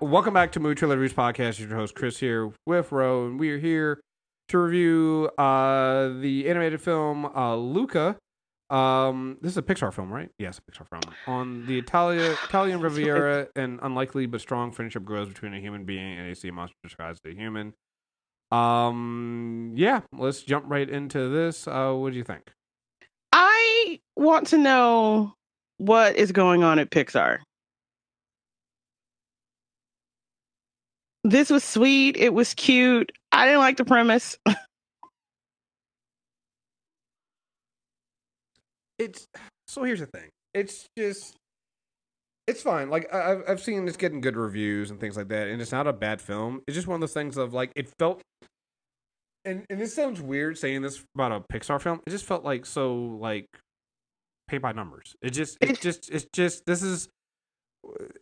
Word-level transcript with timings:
Welcome 0.00 0.32
back 0.32 0.52
to 0.52 0.60
Movie 0.60 0.76
Trailer 0.76 0.96
Reviews 0.96 1.12
Podcast. 1.12 1.58
Your 1.58 1.74
host 1.74 1.96
Chris 1.96 2.18
here 2.18 2.52
with 2.66 2.92
Ro, 2.92 3.26
and 3.26 3.40
we 3.40 3.50
are 3.50 3.58
here 3.58 4.00
to 4.46 4.58
review 4.58 5.28
uh, 5.36 6.10
the 6.20 6.48
animated 6.48 6.80
film 6.80 7.26
uh, 7.26 7.56
Luca. 7.56 8.16
Um, 8.70 9.38
this 9.40 9.50
is 9.50 9.58
a 9.58 9.62
Pixar 9.62 9.92
film, 9.92 10.12
right? 10.12 10.28
Yes, 10.38 10.60
a 10.60 10.70
Pixar 10.70 10.86
film. 10.88 11.14
On 11.26 11.66
the 11.66 11.78
Italia, 11.78 12.36
Italian 12.44 12.78
Riviera, 12.80 13.48
an 13.56 13.80
unlikely 13.82 14.26
but 14.26 14.40
strong 14.40 14.70
friendship 14.70 15.04
grows 15.04 15.26
between 15.26 15.52
a 15.52 15.58
human 15.58 15.84
being 15.84 16.16
and 16.16 16.30
a 16.30 16.34
sea 16.36 16.52
monster 16.52 16.76
disguised 16.84 17.26
as 17.26 17.32
a 17.32 17.34
human. 17.34 17.74
Um, 18.52 19.72
yeah, 19.74 20.02
let's 20.12 20.42
jump 20.42 20.66
right 20.68 20.88
into 20.88 21.28
this. 21.28 21.66
Uh, 21.66 21.92
what 21.92 22.12
do 22.12 22.18
you 22.18 22.24
think? 22.24 22.52
I 23.32 23.98
want 24.14 24.46
to 24.48 24.58
know 24.58 25.34
what 25.78 26.14
is 26.14 26.30
going 26.30 26.62
on 26.62 26.78
at 26.78 26.90
Pixar. 26.90 27.40
This 31.24 31.50
was 31.50 31.64
sweet. 31.64 32.16
It 32.16 32.32
was 32.32 32.54
cute. 32.54 33.12
I 33.32 33.44
didn't 33.44 33.60
like 33.60 33.76
the 33.76 33.84
premise. 33.84 34.36
it's 38.98 39.26
so 39.66 39.82
here's 39.84 40.00
the 40.00 40.06
thing. 40.06 40.28
It's 40.54 40.86
just 40.96 41.34
it's 42.46 42.62
fine. 42.62 42.90
Like 42.90 43.12
I've 43.12 43.42
I've 43.48 43.60
seen 43.60 43.86
it's 43.86 43.96
getting 43.96 44.20
good 44.20 44.36
reviews 44.36 44.90
and 44.90 45.00
things 45.00 45.16
like 45.16 45.28
that, 45.28 45.48
and 45.48 45.60
it's 45.60 45.72
not 45.72 45.86
a 45.86 45.92
bad 45.92 46.20
film. 46.20 46.62
It's 46.66 46.74
just 46.74 46.86
one 46.86 46.94
of 46.96 47.00
those 47.00 47.12
things 47.14 47.36
of 47.36 47.52
like 47.52 47.72
it 47.76 47.88
felt. 47.98 48.22
And 49.44 49.64
and 49.70 49.80
this 49.80 49.94
sounds 49.94 50.20
weird 50.20 50.58
saying 50.58 50.82
this 50.82 51.02
about 51.14 51.32
a 51.32 51.40
Pixar 51.52 51.80
film. 51.80 52.00
It 52.06 52.10
just 52.10 52.24
felt 52.24 52.44
like 52.44 52.66
so 52.66 52.94
like 52.94 53.46
pay 54.48 54.58
by 54.58 54.72
numbers. 54.72 55.14
It 55.22 55.30
just 55.30 55.58
It's- 55.60 55.78
just 55.80 56.10
it's 56.10 56.26
just 56.32 56.64
this 56.66 56.82
is 56.82 57.08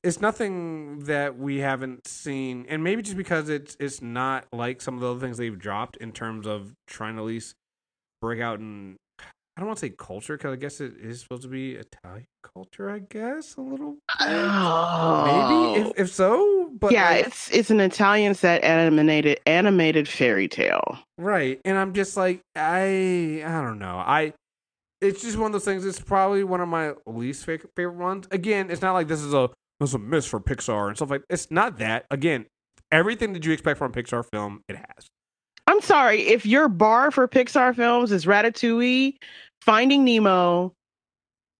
it's 0.02 0.20
nothing 0.20 1.00
that 1.04 1.38
we 1.38 1.58
haven't 1.58 2.06
seen, 2.06 2.66
and 2.68 2.84
maybe 2.84 3.02
just 3.02 3.16
because 3.16 3.48
it's 3.48 3.76
it's 3.80 4.00
not 4.02 4.46
like 4.52 4.80
some 4.80 4.94
of 4.94 5.00
the 5.00 5.10
other 5.10 5.20
things 5.20 5.38
they've 5.38 5.58
dropped 5.58 5.96
in 5.96 6.12
terms 6.12 6.46
of 6.46 6.72
trying 6.86 7.16
to 7.16 7.22
at 7.22 7.26
least 7.26 7.54
break 8.20 8.40
out 8.40 8.60
in 8.60 8.96
I 9.56 9.62
don't 9.62 9.68
want 9.68 9.78
to 9.78 9.86
say 9.86 9.94
culture 9.96 10.36
because 10.36 10.52
I 10.52 10.56
guess 10.56 10.82
it 10.82 10.94
is 11.00 11.22
supposed 11.22 11.42
to 11.42 11.48
be 11.48 11.76
Italian 11.76 12.26
culture. 12.42 12.90
I 12.90 12.98
guess 12.98 13.56
a 13.56 13.62
little 13.62 13.92
bit. 13.92 14.02
maybe 14.20 14.30
oh. 14.30 15.74
if, 15.96 16.00
if 16.00 16.12
so, 16.12 16.70
but 16.78 16.88
Oh. 16.88 16.94
yeah, 16.94 17.08
like, 17.08 17.26
it's 17.26 17.50
it's 17.50 17.70
an 17.70 17.80
Italian 17.80 18.34
set 18.34 18.62
animated 18.62 19.40
animated 19.46 20.08
fairy 20.08 20.46
tale. 20.46 20.98
right. 21.16 21.58
And 21.64 21.78
I'm 21.78 21.94
just 21.94 22.18
like 22.18 22.42
I 22.54 23.42
I 23.46 23.62
don't 23.62 23.78
know 23.78 23.96
I. 23.96 24.34
It's 25.00 25.22
just 25.22 25.36
one 25.36 25.46
of 25.46 25.52
those 25.52 25.64
things. 25.64 25.84
It's 25.84 26.00
probably 26.00 26.44
one 26.44 26.60
of 26.60 26.68
my 26.68 26.94
least 27.06 27.44
favorite 27.44 27.96
ones. 27.96 28.26
Again, 28.30 28.70
it's 28.70 28.82
not 28.82 28.94
like 28.94 29.08
this 29.08 29.22
is 29.22 29.34
a 29.34 29.50
this 29.80 29.90
is 29.90 29.94
a 29.94 29.98
miss 29.98 30.26
for 30.26 30.40
Pixar 30.40 30.88
and 30.88 30.96
stuff 30.96 31.10
like. 31.10 31.22
It's 31.28 31.50
not 31.50 31.78
that. 31.78 32.06
Again, 32.10 32.46
everything 32.90 33.32
that 33.34 33.44
you 33.44 33.52
expect 33.52 33.78
from 33.78 33.92
a 33.92 33.94
Pixar 33.94 34.24
film, 34.30 34.62
it 34.68 34.76
has. 34.76 35.06
I'm 35.66 35.80
sorry 35.80 36.22
if 36.22 36.46
your 36.46 36.68
bar 36.68 37.10
for 37.10 37.28
Pixar 37.28 37.74
films 37.74 38.12
is 38.12 38.24
Ratatouille, 38.24 39.16
Finding 39.60 40.04
Nemo, 40.04 40.72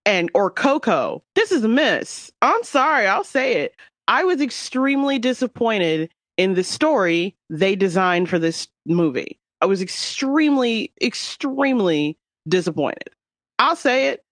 and 0.07 0.31
or 0.33 0.51
Coco. 0.51 1.23
This 1.35 1.53
is 1.53 1.65
a 1.65 1.69
miss. 1.69 2.31
I'm 2.41 2.63
sorry, 2.63 3.07
I'll 3.07 3.25
say 3.25 3.61
it. 3.63 3.75
I 4.09 4.25
was 4.25 4.41
extremely 4.41 5.19
disappointed 5.19 6.11
in 6.37 6.55
the 6.55 6.63
story 6.65 7.35
they 7.51 7.75
designed 7.75 8.29
for 8.29 8.39
this 8.39 8.69
movie. 8.87 9.39
I 9.61 9.67
was 9.67 9.83
extremely, 9.83 10.93
extremely 11.03 12.17
disappointed. 12.49 13.11
I'll 13.59 13.77
say 13.77 14.09
it. 14.09 14.23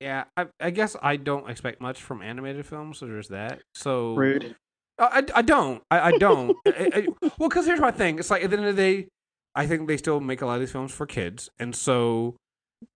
Yeah, 0.00 0.24
I, 0.36 0.46
I 0.60 0.70
guess 0.70 0.94
I 1.00 1.16
don't 1.16 1.48
expect 1.48 1.80
much 1.80 2.02
from 2.02 2.20
animated 2.20 2.66
films, 2.66 2.98
so 2.98 3.06
there's 3.06 3.28
that. 3.28 3.62
So 3.74 4.14
Rude. 4.14 4.54
I, 4.98 5.04
I, 5.04 5.38
I 5.38 5.42
don't. 5.42 5.82
I, 5.90 6.00
I 6.00 6.18
don't. 6.18 6.56
I, 6.66 6.90
I- 6.94 7.28
well, 7.38 7.48
because 7.48 7.66
here's 7.66 7.80
my 7.80 7.90
thing. 7.90 8.18
It's 8.18 8.30
like 8.30 8.44
at 8.44 8.50
the 8.50 8.58
end 8.58 8.66
of 8.66 8.76
the 8.76 8.82
day, 8.82 9.08
I 9.54 9.66
think 9.66 9.88
they 9.88 9.96
still 9.96 10.20
make 10.20 10.42
a 10.42 10.46
lot 10.46 10.54
of 10.54 10.60
these 10.60 10.72
films 10.72 10.92
for 10.92 11.06
kids, 11.06 11.48
and 11.58 11.74
so 11.74 12.36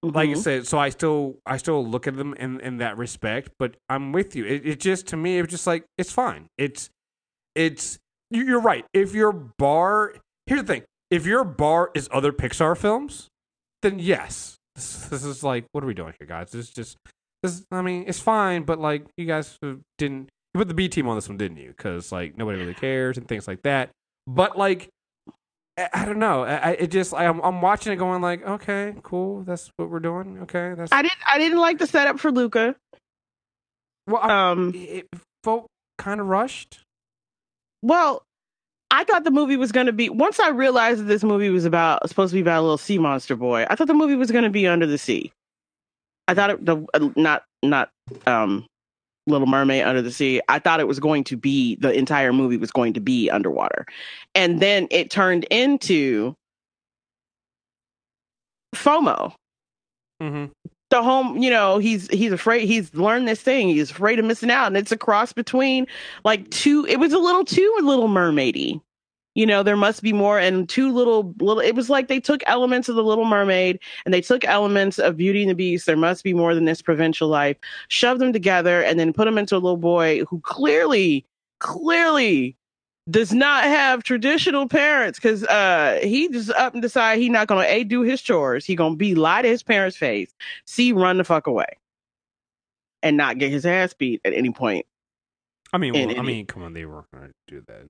like 0.02 0.28
I 0.28 0.32
mm-hmm. 0.32 0.40
said, 0.40 0.66
so 0.66 0.78
I 0.78 0.90
still 0.90 1.36
I 1.46 1.56
still 1.56 1.86
look 1.86 2.06
at 2.06 2.16
them 2.16 2.34
in 2.34 2.60
in 2.60 2.78
that 2.78 2.96
respect. 2.98 3.50
But 3.58 3.76
I'm 3.88 4.12
with 4.12 4.36
you. 4.36 4.44
It, 4.44 4.66
it 4.66 4.80
just 4.80 5.06
to 5.08 5.16
me, 5.16 5.38
it's 5.38 5.50
just 5.50 5.66
like 5.66 5.84
it's 5.96 6.12
fine. 6.12 6.48
It's 6.58 6.90
it's 7.54 7.98
you're 8.30 8.60
right. 8.60 8.84
If 8.92 9.14
your 9.14 9.32
bar, 9.32 10.14
here's 10.46 10.60
the 10.62 10.66
thing: 10.66 10.82
if 11.10 11.26
your 11.26 11.44
bar 11.44 11.90
is 11.94 12.08
other 12.12 12.32
Pixar 12.32 12.76
films, 12.76 13.28
then 13.82 13.98
yes, 13.98 14.56
this, 14.74 15.06
this 15.08 15.24
is 15.24 15.42
like 15.42 15.64
what 15.72 15.82
are 15.84 15.86
we 15.86 15.94
doing 15.94 16.14
here, 16.18 16.26
guys? 16.26 16.50
This 16.50 16.68
is 16.68 16.70
just 16.72 16.96
this. 17.42 17.64
I 17.70 17.82
mean, 17.82 18.04
it's 18.06 18.20
fine, 18.20 18.64
but 18.64 18.78
like 18.78 19.06
you 19.16 19.26
guys 19.26 19.58
didn't 19.98 20.28
you 20.54 20.58
put 20.58 20.68
the 20.68 20.74
B 20.74 20.88
team 20.88 21.08
on 21.08 21.16
this 21.16 21.28
one, 21.28 21.38
didn't 21.38 21.58
you? 21.58 21.68
Because 21.76 22.12
like 22.12 22.36
nobody 22.36 22.58
really 22.58 22.74
cares 22.74 23.16
and 23.18 23.26
things 23.28 23.46
like 23.48 23.62
that. 23.62 23.90
But 24.26 24.56
like. 24.58 24.88
I 25.78 25.88
I 25.92 26.04
don't 26.04 26.18
know. 26.18 26.42
I, 26.42 26.56
I- 26.56 26.70
it 26.72 26.90
just 26.90 27.14
I'm, 27.14 27.40
I'm 27.40 27.62
watching 27.62 27.92
it, 27.92 27.96
going 27.96 28.20
like, 28.20 28.44
okay, 28.44 28.94
cool. 29.02 29.44
That's 29.44 29.70
what 29.76 29.88
we're 29.88 30.00
doing. 30.00 30.40
Okay, 30.42 30.74
that's 30.76 30.92
I 30.92 31.00
didn't 31.02 31.18
I 31.32 31.38
didn't 31.38 31.58
like 31.58 31.78
the 31.78 31.86
setup 31.86 32.18
for 32.18 32.30
Luca. 32.32 32.74
well. 34.06 34.20
I, 34.22 34.50
Um 34.50 34.72
it 34.74 35.06
felt 35.44 35.66
kind 35.96 36.20
of 36.20 36.26
rushed. 36.26 36.80
Well, 37.82 38.22
I 38.90 39.04
thought 39.04 39.24
the 39.24 39.30
movie 39.30 39.56
was 39.56 39.72
going 39.72 39.86
to 39.86 39.92
be 39.92 40.08
once 40.08 40.40
I 40.40 40.50
realized 40.50 41.00
that 41.00 41.04
this 41.04 41.22
movie 41.22 41.50
was 41.50 41.64
about 41.64 42.08
supposed 42.08 42.32
to 42.32 42.34
be 42.34 42.40
about 42.40 42.60
a 42.60 42.62
little 42.62 42.78
sea 42.78 42.98
monster 42.98 43.36
boy. 43.36 43.66
I 43.70 43.76
thought 43.76 43.86
the 43.86 43.94
movie 43.94 44.16
was 44.16 44.30
going 44.30 44.44
to 44.44 44.50
be 44.50 44.66
under 44.66 44.86
the 44.86 44.98
sea. 44.98 45.32
I 46.28 46.34
thought 46.34 46.50
it 46.50 46.64
the 46.64 46.84
uh, 46.94 47.08
not 47.16 47.44
not 47.62 47.90
um 48.26 48.66
Little 49.26 49.46
Mermaid 49.46 49.84
under 49.84 50.02
the 50.02 50.10
sea. 50.10 50.40
I 50.48 50.58
thought 50.58 50.80
it 50.80 50.88
was 50.88 50.98
going 50.98 51.24
to 51.24 51.36
be 51.36 51.76
the 51.76 51.92
entire 51.92 52.32
movie 52.32 52.56
was 52.56 52.72
going 52.72 52.94
to 52.94 53.00
be 53.00 53.30
underwater. 53.30 53.86
And 54.34 54.60
then 54.60 54.88
it 54.90 55.10
turned 55.10 55.44
into 55.44 56.34
FOMO 58.74 59.34
Mm-hmm. 60.22 60.46
The 60.90 61.02
home 61.02 61.38
you 61.38 61.50
know 61.50 61.78
he's 61.78 62.08
he's 62.08 62.32
afraid 62.32 62.66
he's 62.66 62.92
learned 62.94 63.26
this 63.26 63.40
thing. 63.40 63.68
He's 63.68 63.90
afraid 63.90 64.18
of 64.18 64.24
missing 64.24 64.50
out. 64.50 64.66
And 64.66 64.76
it's 64.76 64.92
a 64.92 64.96
cross 64.96 65.32
between 65.32 65.86
like 66.24 66.48
two 66.50 66.84
it 66.86 66.98
was 66.98 67.12
a 67.12 67.18
little 67.18 67.44
too 67.44 67.76
a 67.80 67.82
little 67.82 68.08
mermaidy. 68.08 68.80
You 69.34 69.46
know 69.46 69.62
there 69.62 69.76
must 69.76 70.02
be 70.02 70.12
more 70.12 70.38
and 70.38 70.68
two 70.68 70.92
little 70.92 71.34
little 71.38 71.60
it 71.60 71.74
was 71.74 71.88
like 71.88 72.08
they 72.08 72.20
took 72.20 72.42
elements 72.46 72.88
of 72.88 72.96
the 72.96 73.04
little 73.04 73.24
mermaid 73.24 73.78
and 74.04 74.12
they 74.12 74.20
took 74.20 74.44
elements 74.44 74.98
of 74.98 75.16
beauty 75.16 75.42
and 75.42 75.50
the 75.50 75.54
beast. 75.54 75.86
There 75.86 75.96
must 75.96 76.24
be 76.24 76.34
more 76.34 76.54
than 76.54 76.64
this 76.64 76.82
provincial 76.82 77.28
life. 77.28 77.56
Shoved 77.88 78.20
them 78.20 78.32
together 78.32 78.82
and 78.82 78.98
then 78.98 79.12
put 79.12 79.26
them 79.26 79.38
into 79.38 79.54
a 79.54 79.58
little 79.58 79.76
boy 79.76 80.24
who 80.24 80.40
clearly 80.40 81.24
clearly 81.60 82.56
does 83.10 83.32
not 83.32 83.64
have 83.64 84.02
traditional 84.02 84.68
parents 84.68 85.18
because 85.18 85.42
uh 85.44 85.98
he 86.02 86.28
just 86.28 86.50
up 86.52 86.72
and 86.74 86.82
decide 86.82 87.18
he 87.18 87.28
not 87.28 87.46
gonna 87.48 87.66
a 87.66 87.82
do 87.84 88.02
his 88.02 88.20
chores 88.22 88.64
he 88.64 88.74
gonna 88.76 88.94
b 88.96 89.14
lie 89.14 89.42
to 89.42 89.48
his 89.48 89.62
parents 89.62 89.96
face 89.96 90.32
c 90.66 90.92
run 90.92 91.16
the 91.18 91.24
fuck 91.24 91.46
away 91.46 91.66
and 93.02 93.16
not 93.16 93.38
get 93.38 93.50
his 93.50 93.64
ass 93.66 93.92
beat 93.94 94.20
at 94.24 94.32
any 94.32 94.50
point 94.50 94.86
I 95.72 95.78
mean, 95.78 95.92
well, 95.94 96.18
I 96.18 96.22
mean, 96.22 96.46
come 96.46 96.64
on, 96.64 96.72
they 96.72 96.84
were 96.84 97.04
going 97.14 97.28
to 97.28 97.32
do 97.46 97.62
that 97.68 97.86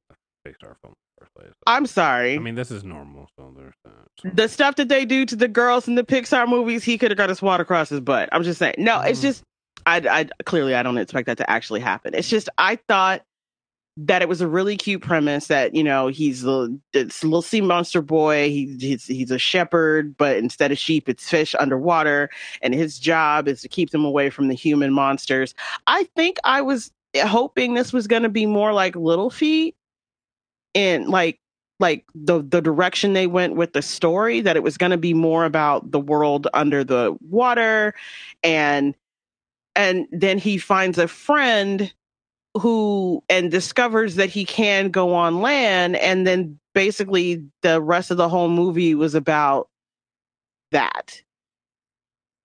Pixar 0.47 0.75
film 0.82 0.92
first 1.19 1.34
place. 1.34 1.48
i'm 1.66 1.86
sorry 1.86 2.34
I 2.36 2.38
mean, 2.38 2.54
this 2.54 2.70
is 2.70 2.84
normal, 2.84 3.28
so 3.38 3.53
there's 3.56 3.75
that. 3.84 4.36
the 4.36 4.48
stuff 4.48 4.76
that 4.76 4.88
they 4.88 5.04
do 5.04 5.26
to 5.26 5.36
the 5.36 5.48
girls 5.48 5.88
in 5.88 5.94
the 5.94 6.04
pixar 6.04 6.48
movies 6.48 6.84
he 6.84 6.97
could 6.98 7.10
have 7.10 7.19
got 7.19 7.30
a 7.30 7.34
swat 7.34 7.60
across 7.60 7.88
his 7.88 8.00
butt 8.00 8.28
i'm 8.32 8.42
just 8.42 8.59
saying 8.59 8.75
no 8.78 9.00
it's 9.00 9.19
Mhm. 9.19 9.22
just 9.22 9.42
I, 9.86 9.97
I 9.97 10.42
clearly 10.44 10.75
i 10.75 10.82
don't 10.82 10.98
expect 10.98 11.26
that 11.26 11.38
to 11.38 11.50
actually 11.50 11.80
happen 11.80 12.14
it's 12.14 12.28
just 12.28 12.48
i 12.59 12.76
thought 12.76 13.22
that 14.06 14.22
it 14.22 14.28
was 14.28 14.41
a 14.41 14.49
really 14.49 14.77
cute 14.77 15.03
premise 15.03 15.49
that 15.49 15.75
you 15.75 15.84
know 15.84 16.09
he's 16.09 16.43
the 16.43 16.78
it's 16.93 17.22
little 17.22 17.43
sea 17.43 17.61
monster 17.61 18.03
boy. 18.03 18.49
He, 18.49 18.77
he's 18.78 19.05
he's 19.05 19.31
a 19.31 19.38
shepherd 19.38 20.16
but 20.16 20.37
instead 20.37 20.72
of 20.72 20.78
sheep 20.78 21.09
it's 21.09 21.28
fish 21.28 21.54
underwater. 21.59 22.30
And 22.63 22.74
his 22.74 22.98
job 22.98 23.48
is 23.48 23.63
to 23.63 23.69
keep 23.69 23.91
them 23.91 24.04
away 24.04 24.30
from 24.30 24.48
the 24.48 24.54
human 24.54 24.92
monsters. 24.92 25.54
I 25.86 26.04
think 26.16 26.39
i 26.45 26.60
was 26.60 26.91
hoping 27.16 27.74
this 27.74 27.92
was 27.92 28.07
going 28.07 28.22
to 28.22 28.28
be 28.28 28.47
more 28.47 28.72
like 28.72 28.95
little 28.95 29.30
feet 29.30 29.74
and 30.74 31.09
like 31.09 31.41
like 31.80 32.04
the 32.15 32.42
the 32.42 32.60
direction 32.60 33.15
they 33.15 33.27
went 33.27 33.57
with 33.57 33.72
the 33.72 33.83
story 33.83 34.41
that 34.42 34.57
it 34.57 34.63
was 34.63 34.77
going 34.77 34.91
to 34.91 34.98
be 34.98 35.15
more 35.15 35.45
about 35.45 35.91
the 35.91 35.98
world 35.98 36.47
under 36.54 36.84
the 36.84 37.16
water. 37.28 37.95
And 38.42 38.95
and 39.74 40.07
then 40.13 40.39
he 40.39 40.59
finds 40.59 40.98
a 40.98 41.09
friend 41.09 41.92
who 42.58 43.22
and 43.28 43.50
discovers 43.50 44.16
that 44.16 44.28
he 44.30 44.44
can 44.44 44.91
go 44.91 45.14
on 45.14 45.41
land 45.41 45.97
and 45.97 46.26
then 46.26 46.58
basically 46.74 47.44
the 47.62 47.80
rest 47.80 48.10
of 48.10 48.16
the 48.16 48.28
whole 48.28 48.48
movie 48.48 48.94
was 48.94 49.14
about 49.14 49.68
that. 50.72 51.22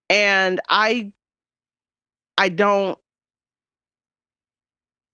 And 0.10 0.62
i 0.70 1.12
i 2.38 2.50
don't 2.50 2.98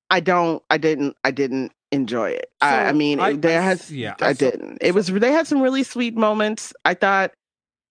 i 0.09 0.19
don't 0.19 0.61
i 0.69 0.77
didn't 0.77 1.15
i 1.23 1.31
didn't 1.31 1.71
enjoy 1.93 2.29
it. 2.31 2.49
I, 2.61 2.85
I 2.85 2.91
mean 2.93 3.19
I- 3.19 3.33
there 3.33 3.59
I- 3.61 3.63
has 3.63 3.91
yeah, 3.91 4.15
i 4.21 4.33
so- 4.33 4.49
didn't. 4.51 4.79
It 4.81 4.93
was 4.93 5.07
they 5.07 5.31
had 5.31 5.47
some 5.47 5.61
really 5.61 5.83
sweet 5.83 6.15
moments. 6.15 6.73
I 6.83 6.93
thought 6.93 7.31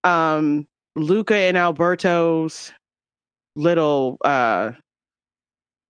um 0.04 0.66
luca 0.96 1.34
and 1.36 1.56
alberto's 1.56 2.72
little 3.56 4.16
uh 4.24 4.72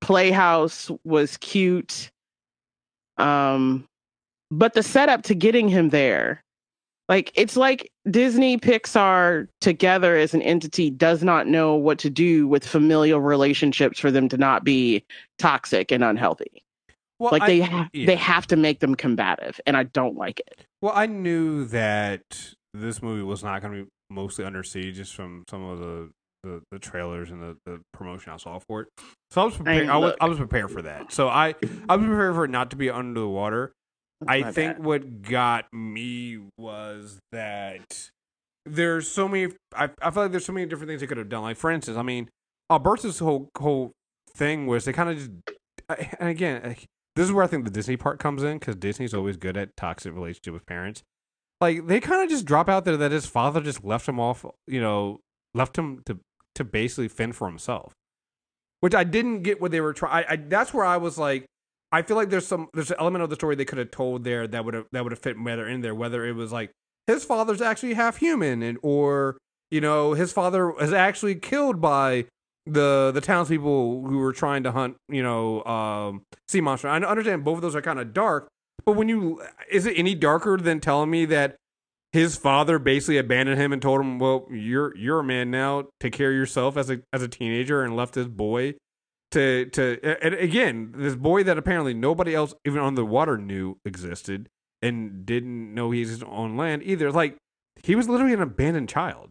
playhouse 0.01 0.91
was 1.05 1.37
cute. 1.39 2.11
Um, 3.19 3.87
but 4.51 4.75
the 4.75 4.83
setup 4.83 5.23
to 5.25 5.35
getting 5.35 5.69
him 5.69 5.91
there, 5.91 6.43
like 7.09 7.33
it's 7.35 7.57
like 7.57 7.91
Disney 8.11 8.57
Pixar 8.57 9.49
together 9.61 10.17
as 10.17 10.33
an 10.33 10.43
entity 10.43 10.91
does 10.91 11.23
not 11.23 11.47
know 11.47 11.75
what 11.75 11.99
to 12.01 12.11
do 12.11 12.49
with 12.49 12.67
familial 12.67 13.21
relationships 13.21 13.99
for 13.99 14.11
them 14.11 14.29
to 14.29 14.37
not 14.37 14.65
be 14.65 15.05
toxic 15.39 15.91
and 15.93 16.03
unhealthy. 16.03 16.63
Well, 17.19 17.33
like 17.33 17.47
they 17.47 17.63
I, 17.63 17.67
ha- 17.67 17.89
yeah. 17.93 18.07
they 18.07 18.17
have 18.17 18.47
to 18.47 18.57
make 18.57 18.81
them 18.81 18.95
combative, 18.95 19.61
and 19.67 19.77
I 19.77 19.83
don't 19.83 20.17
like 20.17 20.41
it. 20.41 20.65
Well, 20.81 20.93
I 20.95 21.07
knew 21.07 21.67
that 21.67 22.55
this 22.73 23.03
movie 23.03 23.23
was 23.23 23.45
not 23.45 23.61
going 23.61 23.75
to 23.75 23.85
be 23.85 23.91
mostly 24.09 24.45
under 24.45 24.63
siege 24.63 24.97
just 24.97 25.15
from 25.15 25.45
some 25.49 25.63
of 25.63 25.79
the 25.79 26.11
the, 26.43 26.63
the 26.71 26.79
trailers 26.79 27.31
and 27.31 27.43
the, 27.43 27.57
the 27.67 27.81
promotion 27.93 28.33
I 28.33 28.37
saw 28.37 28.59
for 28.59 28.83
it. 28.83 28.89
So 29.31 29.43
I 29.43 29.45
was 29.45 29.57
prepared. 29.57 29.89
I, 29.89 29.97
was 29.97 30.15
I 30.21 30.27
was 30.27 30.39
prepared 30.39 30.71
for 30.71 30.83
that. 30.83 31.13
So 31.13 31.29
I 31.29 31.55
I 31.89 31.97
was 31.97 32.07
prepared 32.07 32.35
for 32.35 32.45
it 32.45 32.51
not 32.51 32.71
to 32.71 32.77
be 32.77 32.91
under 32.91 33.21
the 33.21 33.29
water. 33.29 33.73
That's 34.21 34.31
I 34.31 34.53
think 34.53 34.77
bad. 34.77 34.85
what 34.85 35.23
got 35.23 35.67
me 35.73 36.41
was 36.59 37.19
that 37.33 38.11
there's 38.67 39.09
so 39.09 39.29
many. 39.29 39.53
I 39.75 39.91
I 40.03 40.11
feel 40.11 40.25
like 40.25 40.33
there's 40.33 40.45
so 40.45 40.53
many 40.53 40.67
different 40.67 40.89
things 40.89 41.01
they 41.01 41.07
could 41.07 41.19
have 41.19 41.29
done. 41.29 41.43
Like 41.43 41.57
for 41.57 41.71
instance, 41.71 41.97
I 41.97 42.03
mean, 42.03 42.29
uh, 42.69 42.75
Alberto's 42.75 43.19
whole 43.19 43.49
whole 43.57 43.93
thing 44.35 44.67
was 44.67 44.85
they 44.85 44.93
kind 44.93 45.11
of 45.11 45.17
just. 45.17 45.31
And 46.21 46.29
again, 46.29 46.77
this 47.17 47.27
is 47.27 47.33
where 47.33 47.43
I 47.43 47.49
think 47.49 47.65
the 47.65 47.71
Disney 47.71 47.97
part 47.97 48.21
comes 48.21 48.45
in 48.45 48.59
because 48.59 48.77
Disney's 48.77 49.13
always 49.13 49.37
good 49.37 49.57
at 49.57 49.77
toxic 49.77 50.15
relationship 50.15 50.55
with 50.55 50.67
parents. 50.67 51.03
Like 51.61 51.89
they 51.89 51.99
kind 51.99 52.23
of 52.23 52.31
just 52.31 52.45
drop 52.45 52.69
out 52.69 52.85
there 52.85 52.97
that 52.97 53.11
his 53.11 53.27
father 53.27 53.61
just 53.61 53.85
left 53.85 54.09
him 54.09 54.21
off. 54.21 54.45
You 54.69 54.81
know, 54.81 55.19
left 55.55 55.77
him 55.77 56.03
to 56.07 56.19
to 56.61 56.65
basically 56.65 57.09
fend 57.09 57.35
for 57.35 57.49
himself, 57.49 57.95
which 58.81 58.95
I 58.95 59.03
didn't 59.03 59.43
get 59.43 59.61
what 59.61 59.71
they 59.71 59.81
were 59.81 59.95
trying. 59.95 60.27
I, 60.29 60.37
That's 60.37 60.75
where 60.75 60.85
I 60.85 60.99
was 60.99 61.17
like, 61.17 61.47
I 61.91 62.03
feel 62.03 62.17
like 62.17 62.29
there's 62.29 62.47
some 62.47 62.69
there's 62.75 62.91
an 62.91 62.99
element 63.01 63.25
of 63.25 63.31
the 63.31 63.37
story 63.37 63.57
they 63.57 63.65
could 63.65 63.79
have 63.79 63.91
told 63.91 64.25
there 64.25 64.47
that 64.47 64.65
would 64.65 64.75
have 64.75 64.87
that 64.93 65.03
would 65.03 65.13
have 65.13 65.19
fit 65.19 65.43
better 65.43 65.67
in 65.67 65.81
there. 65.81 65.95
Whether 65.95 66.25
it 66.27 66.35
was 66.35 66.53
like 66.53 66.71
his 67.07 67.25
father's 67.25 67.61
actually 67.61 67.95
half 67.95 68.19
human, 68.19 68.63
and 68.63 68.79
or 68.83 69.39
you 69.71 69.81
know 69.81 70.13
his 70.13 70.33
father 70.33 70.71
was 70.71 70.93
actually 70.93 71.35
killed 71.35 71.81
by 71.81 72.27
the 72.67 73.11
the 73.13 73.21
townspeople 73.21 74.07
who 74.07 74.19
were 74.19 74.33
trying 74.33 74.63
to 74.63 74.73
hunt 74.73 74.97
you 75.09 75.23
know 75.23 75.65
um, 75.65 76.23
sea 76.47 76.61
monster. 76.61 76.89
I 76.89 76.99
understand 76.99 77.43
both 77.43 77.57
of 77.57 77.63
those 77.63 77.75
are 77.75 77.83
kind 77.83 77.99
of 77.99 78.13
dark, 78.13 78.49
but 78.85 78.93
when 78.93 79.09
you 79.09 79.43
is 79.71 79.87
it 79.87 79.95
any 79.97 80.15
darker 80.15 80.59
than 80.59 80.79
telling 80.79 81.11
me 81.11 81.25
that 81.25 81.57
his 82.13 82.37
father 82.37 82.79
basically 82.79 83.19
abandoned 83.19 83.61
him 83.61 83.73
and 83.73 83.81
told 83.81 84.01
him, 84.01 84.19
"Well, 84.19 84.47
you're 84.51 84.97
you're 84.97 85.21
a 85.21 85.25
man 85.25 85.51
now. 85.51 85.89
Take 86.01 86.13
care 86.13 86.31
of 86.31 86.37
yourself." 86.37 86.77
As 86.77 86.91
a 86.91 87.01
as 87.13 87.23
a 87.23 87.29
teenager, 87.29 87.83
and 87.83 87.97
left 87.97 88.15
his 88.15 88.29
boy 88.29 88.75
to 89.31 89.67
to 89.67 90.25
and 90.25 90.35
again 90.35 90.93
this 90.97 91.15
boy 91.15 91.45
that 91.45 91.57
apparently 91.57 91.95
nobody 91.95 92.35
else 92.35 92.55
even 92.65 92.81
on 92.81 92.95
the 92.95 93.05
water 93.05 93.39
knew 93.39 93.79
existed 93.85 94.49
and 94.83 95.25
didn't 95.25 95.73
know 95.75 95.91
he's 95.91 96.23
on 96.23 96.57
land 96.57 96.83
either. 96.85 97.13
Like 97.13 97.37
he 97.83 97.95
was 97.95 98.09
literally 98.09 98.35
an 98.35 98.43
abandoned 98.43 98.89
child. 98.89 99.29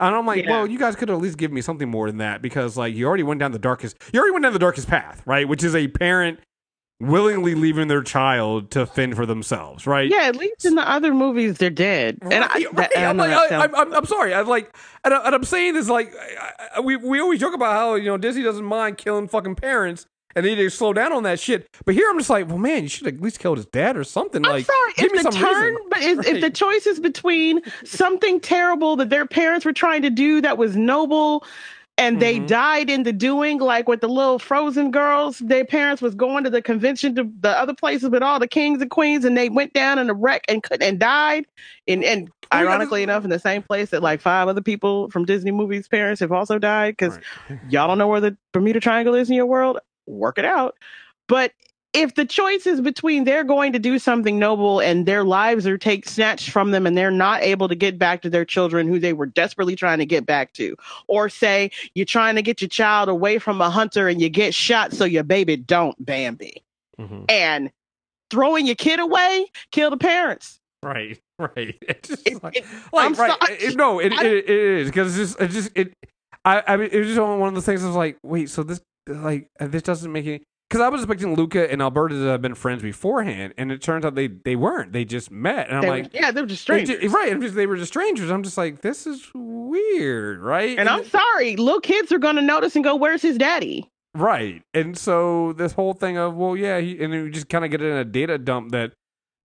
And 0.00 0.16
I'm 0.16 0.26
like, 0.26 0.44
yeah. 0.44 0.50
well, 0.50 0.66
you 0.66 0.78
guys 0.78 0.96
could 0.96 1.10
at 1.10 1.18
least 1.18 1.38
give 1.38 1.52
me 1.52 1.60
something 1.60 1.88
more 1.88 2.08
than 2.08 2.18
that 2.18 2.42
because 2.42 2.76
like 2.76 2.94
you 2.94 3.06
already 3.06 3.22
went 3.22 3.40
down 3.40 3.52
the 3.52 3.58
darkest 3.58 3.96
you 4.12 4.18
already 4.18 4.32
went 4.32 4.42
down 4.42 4.52
the 4.52 4.58
darkest 4.58 4.88
path, 4.88 5.22
right? 5.26 5.48
Which 5.48 5.64
is 5.64 5.74
a 5.74 5.88
parent 5.88 6.40
willingly 7.00 7.54
leaving 7.54 7.88
their 7.88 8.02
child 8.02 8.70
to 8.70 8.86
fend 8.86 9.16
for 9.16 9.26
themselves, 9.26 9.86
right? 9.86 10.08
Yeah, 10.08 10.22
at 10.22 10.36
least 10.36 10.64
in 10.64 10.76
the 10.76 10.88
other 10.88 11.12
movies 11.12 11.58
they're 11.58 11.70
dead. 11.70 12.18
Right, 12.22 12.32
and 12.32 12.44
I, 12.44 12.70
right. 12.72 12.90
I'm, 12.96 13.16
like, 13.16 13.32
I, 13.32 13.64
I'm, 13.64 13.92
I'm, 13.92 14.06
sorry. 14.06 14.32
I'm 14.34 14.46
like, 14.46 14.74
and, 15.04 15.12
I, 15.12 15.34
am 15.34 15.44
saying 15.44 15.74
this 15.74 15.88
like, 15.88 16.14
I, 16.76 16.80
we 16.80 16.96
we 16.96 17.20
always 17.20 17.40
joke 17.40 17.54
about 17.54 17.72
how 17.72 17.94
you 17.94 18.06
know 18.06 18.16
Disney 18.16 18.42
doesn't 18.42 18.64
mind 18.64 18.98
killing 18.98 19.28
fucking 19.28 19.56
parents. 19.56 20.06
And 20.34 20.46
they 20.46 20.54
need 20.54 20.62
to 20.62 20.70
slow 20.70 20.94
down 20.94 21.12
on 21.12 21.24
that 21.24 21.38
shit. 21.38 21.68
But 21.84 21.94
here 21.94 22.08
I'm 22.08 22.16
just 22.16 22.30
like, 22.30 22.48
well, 22.48 22.56
man, 22.56 22.84
you 22.84 22.88
should 22.88 23.06
at 23.06 23.20
least 23.20 23.38
killed 23.38 23.58
his 23.58 23.66
dad 23.66 23.98
or 23.98 24.04
something. 24.04 24.42
I'm 24.46 24.52
like, 24.52 24.64
sorry, 24.64 24.92
give 24.96 25.12
if 25.12 25.12
me 25.12 25.22
the 25.24 25.30
turn, 25.30 25.74
reason. 25.74 25.88
but 25.90 26.02
if, 26.02 26.18
right. 26.18 26.26
if 26.28 26.40
the 26.40 26.48
choice 26.48 26.86
is 26.86 26.98
between 26.98 27.60
something 27.84 28.40
terrible 28.40 28.96
that 28.96 29.10
their 29.10 29.26
parents 29.26 29.66
were 29.66 29.74
trying 29.74 30.00
to 30.00 30.08
do 30.08 30.40
that 30.40 30.56
was 30.56 30.74
noble 30.74 31.44
and 31.98 32.20
they 32.20 32.36
mm-hmm. 32.36 32.46
died 32.46 32.90
in 32.90 33.02
the 33.02 33.12
doing 33.12 33.58
like 33.58 33.88
with 33.88 34.00
the 34.00 34.08
little 34.08 34.38
frozen 34.38 34.90
girls 34.90 35.38
their 35.38 35.64
parents 35.64 36.00
was 36.00 36.14
going 36.14 36.44
to 36.44 36.50
the 36.50 36.62
convention 36.62 37.14
to 37.14 37.30
the 37.40 37.50
other 37.50 37.74
places 37.74 38.08
with 38.10 38.22
all 38.22 38.38
the 38.38 38.48
kings 38.48 38.80
and 38.80 38.90
queens 38.90 39.24
and 39.24 39.36
they 39.36 39.48
went 39.48 39.72
down 39.72 39.98
in 39.98 40.08
a 40.08 40.14
wreck 40.14 40.42
and 40.48 40.62
couldn't 40.62 40.86
and 40.86 40.98
died 40.98 41.46
and 41.86 42.02
and 42.04 42.30
oh, 42.50 42.56
ironically 42.56 43.02
enough 43.02 43.24
in 43.24 43.30
the 43.30 43.38
same 43.38 43.62
place 43.62 43.90
that 43.90 44.02
like 44.02 44.20
five 44.20 44.48
other 44.48 44.62
people 44.62 45.10
from 45.10 45.24
disney 45.24 45.50
movies 45.50 45.88
parents 45.88 46.20
have 46.20 46.32
also 46.32 46.58
died 46.58 46.92
because 46.92 47.18
right. 47.50 47.60
y'all 47.68 47.88
don't 47.88 47.98
know 47.98 48.08
where 48.08 48.20
the 48.20 48.36
bermuda 48.52 48.80
triangle 48.80 49.14
is 49.14 49.28
in 49.28 49.36
your 49.36 49.46
world 49.46 49.78
work 50.06 50.38
it 50.38 50.44
out 50.44 50.76
but 51.28 51.52
if 51.92 52.14
the 52.14 52.24
choice 52.24 52.66
is 52.66 52.80
between 52.80 53.24
they're 53.24 53.44
going 53.44 53.72
to 53.72 53.78
do 53.78 53.98
something 53.98 54.38
noble 54.38 54.80
and 54.80 55.06
their 55.06 55.24
lives 55.24 55.66
are 55.66 55.78
take 55.78 56.08
snatched 56.08 56.50
from 56.50 56.70
them 56.70 56.86
and 56.86 56.96
they're 56.96 57.10
not 57.10 57.42
able 57.42 57.68
to 57.68 57.74
get 57.74 57.98
back 57.98 58.22
to 58.22 58.30
their 58.30 58.44
children 58.44 58.88
who 58.88 58.98
they 58.98 59.12
were 59.12 59.26
desperately 59.26 59.76
trying 59.76 59.98
to 59.98 60.06
get 60.06 60.24
back 60.24 60.52
to 60.54 60.76
or 61.06 61.28
say 61.28 61.70
you're 61.94 62.06
trying 62.06 62.34
to 62.34 62.42
get 62.42 62.60
your 62.60 62.68
child 62.68 63.08
away 63.08 63.38
from 63.38 63.60
a 63.60 63.70
hunter 63.70 64.08
and 64.08 64.20
you 64.20 64.28
get 64.28 64.54
shot 64.54 64.92
so 64.92 65.04
your 65.04 65.24
baby 65.24 65.56
don't 65.56 66.02
bambi. 66.04 66.62
Mm-hmm. 66.98 67.24
and 67.30 67.72
throwing 68.30 68.66
your 68.66 68.74
kid 68.74 69.00
away 69.00 69.46
kill 69.70 69.90
the 69.90 69.96
parents. 69.96 70.60
Right 70.82 71.18
right. 71.38 71.76
It's 71.82 72.08
just 72.08 72.28
it, 72.28 72.42
like, 72.42 72.56
it, 72.56 72.64
like 72.92 73.16
right 73.18 73.38
it, 73.50 73.76
no 73.76 73.98
it, 73.98 74.12
it, 74.12 74.22
it 74.22 74.50
is 74.50 74.88
because 74.88 75.18
it's 75.18 75.32
just 75.32 75.40
it 75.40 75.50
just 75.50 75.70
it 75.74 75.94
I, 76.44 76.62
I 76.66 76.76
mean, 76.76 76.88
it 76.90 76.98
was 76.98 77.08
just 77.08 77.20
one 77.20 77.48
of 77.48 77.54
the 77.54 77.62
things 77.62 77.84
I 77.84 77.86
was 77.86 77.96
like, 77.96 78.18
wait, 78.22 78.50
so 78.50 78.62
this 78.62 78.80
like 79.06 79.48
this 79.58 79.82
doesn't 79.82 80.10
make 80.10 80.26
any 80.26 80.42
because 80.72 80.82
I 80.82 80.88
was 80.88 81.02
expecting 81.02 81.34
Luca 81.34 81.70
and 81.70 81.82
Alberto 81.82 82.14
to 82.14 82.24
have 82.28 82.40
been 82.40 82.54
friends 82.54 82.80
beforehand, 82.80 83.52
and 83.58 83.70
it 83.70 83.82
turns 83.82 84.06
out 84.06 84.14
they 84.14 84.28
they 84.28 84.56
weren't. 84.56 84.92
They 84.92 85.04
just 85.04 85.30
met, 85.30 85.68
and 85.68 85.76
I'm 85.76 85.82
they 85.82 85.90
like, 85.90 86.14
yeah, 86.14 86.30
they 86.30 86.40
were 86.40 86.46
just 86.46 86.62
strangers, 86.62 86.98
just, 86.98 87.14
right? 87.14 87.38
Just, 87.38 87.54
they 87.54 87.66
were 87.66 87.76
just 87.76 87.92
strangers. 87.92 88.30
I'm 88.30 88.42
just 88.42 88.56
like, 88.56 88.80
this 88.80 89.06
is 89.06 89.30
weird, 89.34 90.40
right? 90.40 90.70
And, 90.70 90.80
and 90.80 90.88
I'm 90.88 91.04
sorry, 91.04 91.56
little 91.56 91.82
kids 91.82 92.10
are 92.10 92.18
going 92.18 92.36
to 92.36 92.42
notice 92.42 92.74
and 92.74 92.82
go, 92.82 92.96
"Where's 92.96 93.20
his 93.20 93.36
daddy?" 93.36 93.86
Right, 94.14 94.62
and 94.72 94.96
so 94.96 95.52
this 95.52 95.72
whole 95.72 95.92
thing 95.92 96.16
of, 96.16 96.36
well, 96.36 96.56
yeah, 96.56 96.80
he, 96.80 96.92
and 97.02 97.12
then 97.12 97.24
we 97.24 97.30
just 97.30 97.50
kind 97.50 97.66
of 97.66 97.70
get 97.70 97.82
in 97.82 97.94
a 97.94 98.04
data 98.04 98.38
dump 98.38 98.72
that 98.72 98.92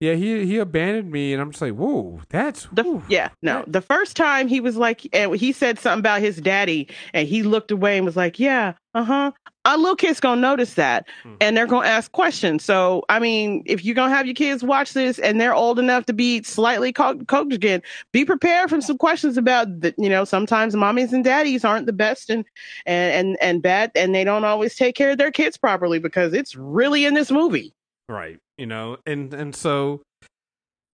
yeah, 0.00 0.14
he 0.14 0.46
he 0.46 0.58
abandoned 0.58 1.10
me, 1.10 1.32
and 1.32 1.42
I'm 1.42 1.50
just 1.50 1.60
like, 1.60 1.74
whoa, 1.74 2.20
that's 2.28 2.68
the, 2.72 3.02
yeah, 3.08 3.30
no. 3.42 3.64
The 3.66 3.80
first 3.80 4.16
time 4.16 4.46
he 4.46 4.60
was 4.60 4.76
like, 4.76 5.08
and 5.12 5.34
he 5.34 5.50
said 5.50 5.80
something 5.80 5.98
about 5.98 6.20
his 6.20 6.36
daddy, 6.36 6.88
and 7.12 7.26
he 7.26 7.42
looked 7.42 7.72
away 7.72 7.96
and 7.96 8.06
was 8.06 8.16
like, 8.16 8.38
yeah, 8.38 8.74
uh 8.94 9.04
huh. 9.04 9.32
Our 9.68 9.76
little 9.76 9.96
kids 9.96 10.18
gonna 10.18 10.40
notice 10.40 10.74
that, 10.74 11.06
mm-hmm. 11.22 11.34
and 11.42 11.54
they're 11.54 11.66
gonna 11.66 11.86
ask 11.86 12.10
questions. 12.12 12.64
So, 12.64 13.02
I 13.10 13.18
mean, 13.18 13.62
if 13.66 13.84
you're 13.84 13.94
gonna 13.94 14.14
have 14.14 14.24
your 14.24 14.34
kids 14.34 14.64
watch 14.64 14.94
this, 14.94 15.18
and 15.18 15.38
they're 15.38 15.54
old 15.54 15.78
enough 15.78 16.06
to 16.06 16.14
be 16.14 16.42
slightly 16.42 16.90
co- 16.90 17.18
coached 17.26 17.52
again, 17.52 17.82
be 18.10 18.24
prepared 18.24 18.70
for 18.70 18.80
some 18.80 18.96
questions 18.96 19.36
about 19.36 19.82
that. 19.82 19.94
You 19.98 20.08
know, 20.08 20.24
sometimes 20.24 20.74
mommies 20.74 21.12
and 21.12 21.22
daddies 21.22 21.66
aren't 21.66 21.84
the 21.84 21.92
best 21.92 22.30
and 22.30 22.46
and 22.86 23.12
and 23.12 23.36
and 23.42 23.62
bad, 23.62 23.90
and 23.94 24.14
they 24.14 24.24
don't 24.24 24.44
always 24.44 24.74
take 24.74 24.94
care 24.94 25.10
of 25.10 25.18
their 25.18 25.30
kids 25.30 25.58
properly 25.58 25.98
because 25.98 26.32
it's 26.32 26.56
really 26.56 27.04
in 27.04 27.12
this 27.12 27.30
movie. 27.30 27.74
Right. 28.08 28.38
You 28.56 28.64
know, 28.64 28.96
and 29.04 29.34
and 29.34 29.54
so 29.54 30.00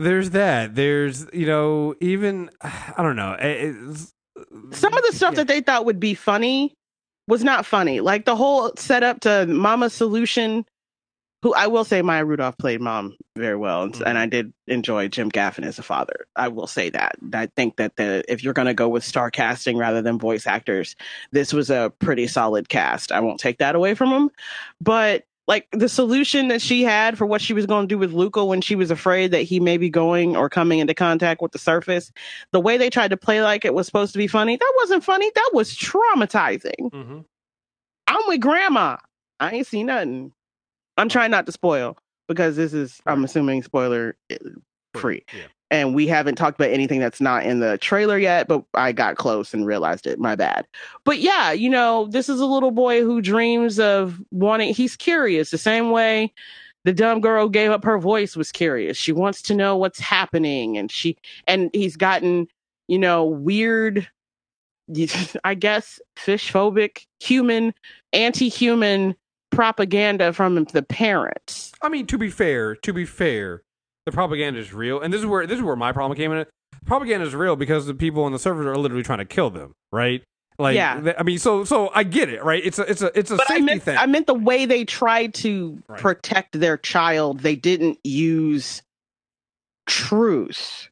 there's 0.01 0.31
that. 0.31 0.75
There's 0.75 1.29
you 1.33 1.47
know 1.47 1.95
even 2.01 2.51
I 2.61 3.05
don't 3.05 3.15
know. 3.15 3.37
Some 4.73 4.95
of 4.95 5.03
the 5.05 5.13
stuff 5.13 5.35
yeah. 5.35 5.37
that 5.37 5.47
they 5.47 5.61
thought 5.61 5.85
would 5.85 6.01
be 6.01 6.15
funny 6.15 6.75
was 7.29 7.45
not 7.45 7.67
funny. 7.67 8.01
Like 8.01 8.25
the 8.25 8.37
whole 8.37 8.73
setup 8.77 9.21
to 9.21 9.47
Mama 9.47 9.91
Solution, 9.91 10.65
who 11.43 11.55
I 11.55 11.67
will 11.67 11.85
say 11.85 12.03
Maya 12.03 12.25
Rudolph 12.25 12.57
played 12.59 12.81
mom 12.81 13.17
very 13.37 13.57
well, 13.57 13.83
and, 13.83 13.95
mm-hmm. 13.95 14.07
and 14.07 14.19
I 14.19 14.27
did 14.27 14.53
enjoy 14.67 15.09
Jim 15.09 15.31
Gaffigan 15.31 15.65
as 15.65 15.79
a 15.79 15.83
father. 15.83 16.27
I 16.37 16.49
will 16.49 16.67
say 16.67 16.91
that. 16.91 17.17
I 17.33 17.47
think 17.57 17.77
that 17.77 17.97
the 17.97 18.25
if 18.29 18.43
you're 18.43 18.55
going 18.55 18.67
to 18.67 18.75
go 18.75 18.89
with 18.89 19.05
star 19.05 19.31
casting 19.31 19.77
rather 19.77 20.03
than 20.03 20.19
voice 20.19 20.47
actors, 20.47 20.97
this 21.33 21.53
was 21.53 21.71
a 21.71 21.93
pretty 21.99 22.27
solid 22.27 22.69
cast. 22.69 23.13
I 23.13 23.21
won't 23.21 23.41
take 23.41 23.59
that 23.59 23.75
away 23.75 23.95
from 23.95 24.11
them, 24.11 24.31
but 24.81 25.25
like 25.47 25.69
the 25.73 25.89
solution 25.89 26.49
that 26.49 26.63
she 26.63 26.83
had 26.83 27.19
for 27.19 27.27
what 27.27 27.41
she 27.41 27.53
was 27.53 27.67
going 27.67 27.87
to 27.87 27.95
do 27.95 27.99
with 27.99 28.13
Luca 28.13 28.45
when 28.45 28.61
she 28.61 28.75
was 28.75 28.91
afraid 28.91 29.31
that 29.33 29.43
he 29.43 29.61
may 29.61 29.77
be 29.77 29.91
going 29.91 30.37
or 30.37 30.49
coming 30.49 30.79
into 30.79 30.95
contact 30.95 31.43
with 31.43 31.53
the 31.53 31.59
surface, 31.59 32.13
the 32.53 32.61
way 32.61 32.77
they 32.77 32.91
tried 32.91 33.09
to 33.09 33.17
play 33.17 33.43
like 33.43 33.65
it 33.65 33.75
was 33.75 33.87
supposed 33.87 34.13
to 34.13 34.19
be 34.19 34.27
funny, 34.27 34.57
that 34.57 34.73
wasn't 34.77 35.05
funny. 35.05 35.31
That 35.35 35.51
was 35.53 35.75
traumatizing. 35.75 36.91
Mm-hmm. 36.91 37.21
I'm 38.07 38.23
with 38.27 38.41
grandma. 38.41 38.97
I 39.41 39.51
ain't 39.53 39.67
seen 39.67 39.87
nothing. 39.87 40.33
I'm 40.97 41.09
trying 41.09 41.31
not 41.31 41.47
to 41.47 41.53
spoil 41.53 41.99
because 42.29 42.57
this 42.57 42.73
is, 42.73 43.01
I'm 43.05 43.25
assuming, 43.25 43.63
spoiler 43.63 44.17
eh, 44.31 44.39
free. 44.95 45.25
Yeah 45.33 45.47
and 45.71 45.95
we 45.95 46.07
haven't 46.07 46.37
talked 46.37 46.59
about 46.59 46.73
anything 46.73 47.01
that's 47.01 47.21
not 47.21 47.45
in 47.45 47.61
the 47.61 47.79
trailer 47.79 48.19
yet, 48.19 48.49
but 48.49 48.65
I 48.75 48.93
got 48.93 49.17
close 49.17 49.55
and 49.55 49.67
realized 49.67 50.07
it. 50.07 50.19
My 50.19 50.37
bad. 50.37 50.67
But 51.05 51.19
yeah, 51.19 51.53
you 51.53 51.69
know, 51.69 52.07
this 52.09 52.29
is 52.29 52.41
a 52.41 52.47
little 52.47 52.71
boy 52.71 53.03
who 53.03 53.21
dreams 53.21 53.79
of 53.79 54.21
wanting, 54.31 54.75
he's 54.75 54.97
curious 54.97 55.51
the 55.51 55.59
same 55.59 55.91
way 55.91 56.33
the 56.85 56.93
dumb 56.93 57.21
girl 57.21 57.49
gave 57.49 57.71
up 57.71 57.83
her 57.85 57.99
voice 57.99 58.37
was 58.37 58.53
curious. 58.53 58.97
She 58.97 59.13
wants 59.13 59.41
to 59.43 59.55
know 59.55 59.77
what's 59.77 59.99
happening 59.99 60.77
and 60.77 60.91
she, 60.91 61.17
and 61.47 61.71
he's 61.73 61.97
gotten, 61.97 62.47
you 62.89 62.99
know, 62.99 63.25
weird, 63.25 64.07
I 65.45 65.55
guess, 65.55 65.99
fish 66.17 66.53
phobic, 66.53 67.07
human, 67.21 67.75
anti 68.13 68.49
human 68.49 69.17
propaganda 69.51 70.33
from 70.33 70.65
the 70.65 70.83
parents. 70.83 71.73
I 71.81 71.89
mean, 71.89 72.07
to 72.09 72.19
be 72.19 72.29
fair, 72.29 72.77
to 72.77 72.93
be 72.93 73.07
fair, 73.07 73.63
the 74.07 74.13
propaganda 74.13 74.61
is 74.61 74.73
real, 74.73 75.01
and 75.01 75.13
this 75.13 75.21
is 75.21 75.27
where 75.27 75.47
this 75.47 75.59
is 75.59 75.63
where 75.63 75.77
my 75.77 75.93
problem 75.93 76.17
came 76.17 76.33
in. 76.33 76.47
Propaganda 76.87 77.27
is 77.27 77.35
real 77.35 77.57
because 77.57 77.87
the 77.87 77.95
people 77.95 78.25
on 78.25 78.33
the 78.33 78.39
servers 78.39 78.67
are 78.67 78.77
literally 78.77 79.03
trying 79.03 79.19
to 79.21 79.25
kill 79.25 79.51
them, 79.51 79.73
right? 79.93 80.23
Like, 80.59 80.75
Yeah. 80.77 81.01
th- 81.01 81.17
I 81.19 81.23
mean, 81.23 81.39
so 81.39 81.65
so 81.65 81.91
I 81.95 82.05
get 82.05 82.29
it, 82.29 82.45
right? 82.45 82.65
It's 82.65 82.79
a 82.79 82.83
it's 82.91 83.03
a 83.03 83.19
it's 83.19 83.31
a 83.31 83.37
But 83.37 83.51
I 83.51 83.55
safety 83.55 83.65
meant, 83.65 83.83
thing. 83.83 83.97
I 83.97 84.07
meant 84.07 84.27
the 84.27 84.35
way 84.35 84.67
they 84.67 84.85
tried 84.85 85.35
to 85.35 85.83
Right. 85.89 85.99
protect 86.01 86.59
their 86.61 86.77
child. 86.77 87.41
They 87.41 87.57
didn't 87.57 87.99
use 88.05 88.83
truth. 89.87 90.89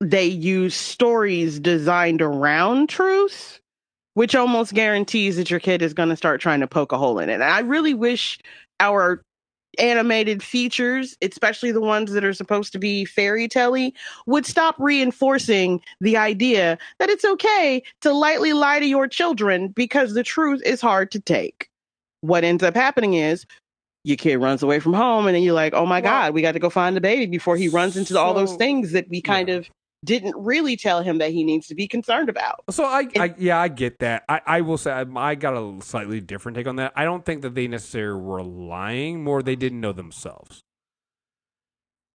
They 0.00 0.26
used 0.26 0.76
stories 0.76 1.60
designed 1.60 2.22
around 2.22 2.88
truth, 2.88 3.60
which 4.14 4.34
almost 4.34 4.72
guarantees 4.74 5.36
that 5.36 5.50
your 5.50 5.60
kid 5.60 5.82
is 5.82 5.94
going 5.94 6.08
to 6.08 6.16
start 6.16 6.40
trying 6.40 6.60
to 6.60 6.66
poke 6.66 6.92
a 6.92 6.98
hole 6.98 7.18
in 7.18 7.28
it. 7.28 7.34
And 7.34 7.44
I 7.44 7.60
really 7.60 7.94
wish 7.94 8.38
our 8.80 9.22
animated 9.80 10.42
features, 10.42 11.16
especially 11.22 11.72
the 11.72 11.80
ones 11.80 12.12
that 12.12 12.24
are 12.24 12.34
supposed 12.34 12.72
to 12.72 12.78
be 12.78 13.04
fairy 13.04 13.48
tale 13.48 13.90
would 14.26 14.46
stop 14.46 14.74
reinforcing 14.78 15.80
the 16.00 16.16
idea 16.16 16.78
that 16.98 17.08
it's 17.10 17.24
okay 17.24 17.82
to 18.00 18.12
lightly 18.12 18.52
lie 18.52 18.80
to 18.80 18.86
your 18.86 19.06
children 19.06 19.68
because 19.68 20.14
the 20.14 20.22
truth 20.22 20.62
is 20.64 20.80
hard 20.80 21.10
to 21.12 21.20
take. 21.20 21.68
What 22.22 22.44
ends 22.44 22.62
up 22.62 22.74
happening 22.74 23.14
is 23.14 23.46
your 24.04 24.16
kid 24.16 24.36
runs 24.36 24.62
away 24.62 24.80
from 24.80 24.94
home, 24.94 25.26
and 25.26 25.34
then 25.34 25.42
you're 25.42 25.54
like, 25.54 25.74
oh 25.74 25.86
my 25.86 26.00
Well- 26.00 26.10
God, 26.10 26.34
we 26.34 26.42
got 26.42 26.52
to 26.52 26.58
go 26.58 26.70
find 26.70 26.96
the 26.96 27.00
baby 27.00 27.26
before 27.26 27.56
he 27.56 27.68
runs 27.68 27.96
into 27.96 28.18
all 28.18 28.34
those 28.34 28.56
things 28.56 28.92
that 28.92 29.08
we 29.08 29.20
kind 29.20 29.48
yeah. 29.48 29.56
of 29.56 29.70
didn't 30.04 30.34
really 30.36 30.76
tell 30.76 31.02
him 31.02 31.18
that 31.18 31.30
he 31.30 31.44
needs 31.44 31.66
to 31.68 31.74
be 31.74 31.86
concerned 31.86 32.28
about. 32.28 32.64
So 32.70 32.84
I, 32.84 33.06
I 33.16 33.34
yeah, 33.38 33.58
I 33.58 33.68
get 33.68 33.98
that. 33.98 34.24
I, 34.28 34.40
I 34.46 34.60
will 34.62 34.78
say 34.78 34.92
I, 34.92 35.04
I 35.16 35.34
got 35.34 35.54
a 35.54 35.82
slightly 35.82 36.20
different 36.20 36.56
take 36.56 36.66
on 36.66 36.76
that. 36.76 36.92
I 36.96 37.04
don't 37.04 37.24
think 37.24 37.42
that 37.42 37.54
they 37.54 37.68
necessarily 37.68 38.20
were 38.20 38.42
lying, 38.42 39.22
more 39.22 39.42
they 39.42 39.56
didn't 39.56 39.80
know 39.80 39.92
themselves. 39.92 40.60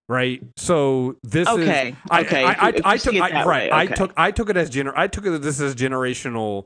Right. 0.07 0.41
So 0.57 1.17
this 1.23 1.47
Okay, 1.49 1.89
is 1.89 1.95
I, 2.11 2.21
okay, 2.21 2.43
I, 2.45 2.51
if 2.51 2.61
I, 2.61 2.67
you- 2.67 2.73
if 2.75 2.85
I 2.85 2.97
took 2.97 3.13
right. 3.33 3.47
way, 3.47 3.69
I 3.71 3.85
took 3.87 4.13
I 4.17 4.31
took 4.31 4.49
it 4.49 4.57
as 4.57 4.69
gener 4.69 4.93
I 4.95 5.07
took 5.07 5.25
it 5.25 5.41
this 5.41 5.59
as 5.59 5.75
generational 5.75 6.65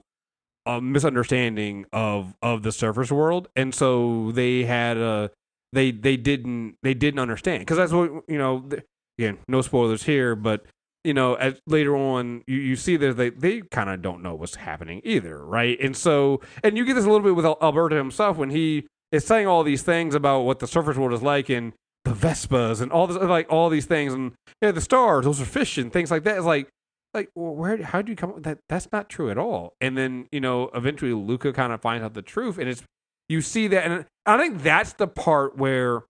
uh, 0.65 0.79
misunderstanding 0.81 1.85
of 1.93 2.33
of 2.41 2.63
the 2.63 2.71
surface 2.71 3.11
world, 3.11 3.47
and 3.55 3.73
so 3.73 4.31
they 4.33 4.63
had 4.65 4.97
a 4.97 5.31
they 5.71 5.91
they 5.91 6.17
didn't 6.17 6.75
they 6.83 6.93
didn't 6.93 7.19
understand 7.19 7.61
because 7.61 7.77
that's 7.77 7.91
what 7.93 8.23
you 8.27 8.37
know. 8.37 8.61
th- 8.61 8.83
Again, 9.17 9.37
no 9.49 9.61
spoilers 9.61 10.03
here, 10.03 10.33
but 10.33 10.63
you 11.03 11.13
know, 11.13 11.35
as 11.35 11.61
later 11.65 11.95
on, 11.95 12.43
you, 12.47 12.57
you 12.57 12.75
see 12.75 12.97
that 12.97 13.15
they, 13.15 13.29
they 13.29 13.61
kind 13.61 13.89
of 13.89 14.01
don't 14.01 14.21
know 14.21 14.35
what's 14.35 14.55
happening 14.55 15.01
either, 15.03 15.45
right? 15.45 15.79
And 15.79 15.95
so, 15.95 16.41
and 16.63 16.77
you 16.77 16.85
get 16.85 16.95
this 16.95 17.05
a 17.05 17.09
little 17.09 17.23
bit 17.23 17.35
with 17.35 17.45
Al- 17.45 17.57
Alberto 17.61 17.97
himself 17.97 18.37
when 18.37 18.49
he 18.49 18.87
is 19.11 19.25
saying 19.25 19.47
all 19.47 19.63
these 19.63 19.81
things 19.81 20.13
about 20.13 20.41
what 20.41 20.59
the 20.59 20.67
surface 20.67 20.97
world 20.97 21.13
is 21.13 21.21
like 21.21 21.49
and 21.49 21.73
the 22.05 22.11
Vespas 22.11 22.81
and 22.81 22.91
all 22.91 23.07
this, 23.07 23.17
like 23.17 23.51
all 23.51 23.69
these 23.69 23.85
things, 23.85 24.13
and 24.13 24.33
yeah, 24.61 24.71
the 24.71 24.81
stars, 24.81 25.25
those 25.25 25.41
are 25.41 25.45
fish 25.45 25.77
and 25.77 25.91
things 25.91 26.11
like 26.11 26.23
that. 26.23 26.37
It's 26.37 26.45
like, 26.45 26.69
like, 27.13 27.29
where, 27.33 27.81
how 27.81 28.01
do 28.01 28.11
you 28.11 28.15
come 28.15 28.41
that? 28.41 28.59
That's 28.69 28.91
not 28.91 29.09
true 29.09 29.31
at 29.31 29.37
all. 29.37 29.73
And 29.81 29.97
then, 29.97 30.27
you 30.31 30.39
know, 30.39 30.69
eventually 30.75 31.13
Luca 31.13 31.53
kind 31.53 31.73
of 31.73 31.81
finds 31.81 32.03
out 32.03 32.13
the 32.13 32.21
truth, 32.21 32.57
and 32.57 32.69
it's, 32.69 32.83
you 33.27 33.41
see 33.41 33.67
that, 33.67 33.85
and 33.85 34.05
I 34.25 34.37
think 34.37 34.61
that's 34.61 34.93
the 34.93 35.07
part 35.07 35.57
where 35.57 36.03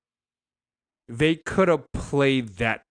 they 1.07 1.35
could 1.35 1.67
have 1.67 1.85
played 1.93 2.57
that 2.57 2.81